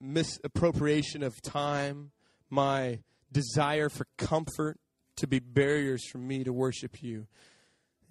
[0.00, 2.12] misappropriation of time,
[2.50, 3.00] my
[3.32, 4.78] desire for comfort
[5.16, 7.26] to be barriers for me to worship you.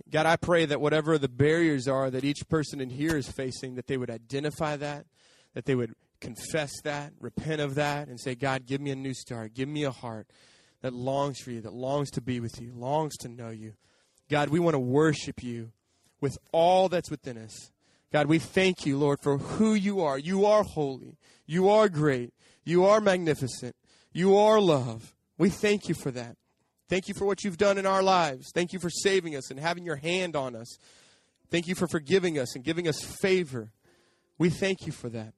[0.09, 3.75] God, I pray that whatever the barriers are that each person in here is facing,
[3.75, 5.05] that they would identify that,
[5.53, 9.13] that they would confess that, repent of that, and say, God, give me a new
[9.13, 10.27] start, give me a heart
[10.81, 13.73] that longs for you, that longs to be with you, longs to know you.
[14.29, 15.71] God, we want to worship you
[16.19, 17.71] with all that's within us.
[18.11, 20.17] God, we thank you, Lord, for who you are.
[20.17, 21.17] You are holy.
[21.45, 22.33] You are great.
[22.63, 23.75] You are magnificent.
[24.13, 25.15] You are love.
[25.37, 26.37] We thank you for that.
[26.87, 28.51] Thank you for what you've done in our lives.
[28.53, 30.77] Thank you for saving us and having your hand on us.
[31.49, 33.71] Thank you for forgiving us and giving us favor.
[34.37, 35.33] We thank you for that.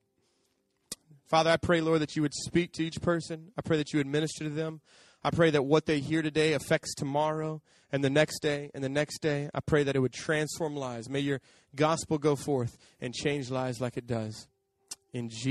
[1.28, 3.52] Father, I pray, Lord, that you would speak to each person.
[3.58, 4.82] I pray that you would minister to them.
[5.24, 7.62] I pray that what they hear today affects tomorrow
[7.92, 9.50] and the next day and the next day.
[9.54, 11.10] I pray that it would transform lives.
[11.10, 11.42] May your
[11.76, 14.48] gospel go forth and change lives like it does.
[15.14, 15.48] In Jesus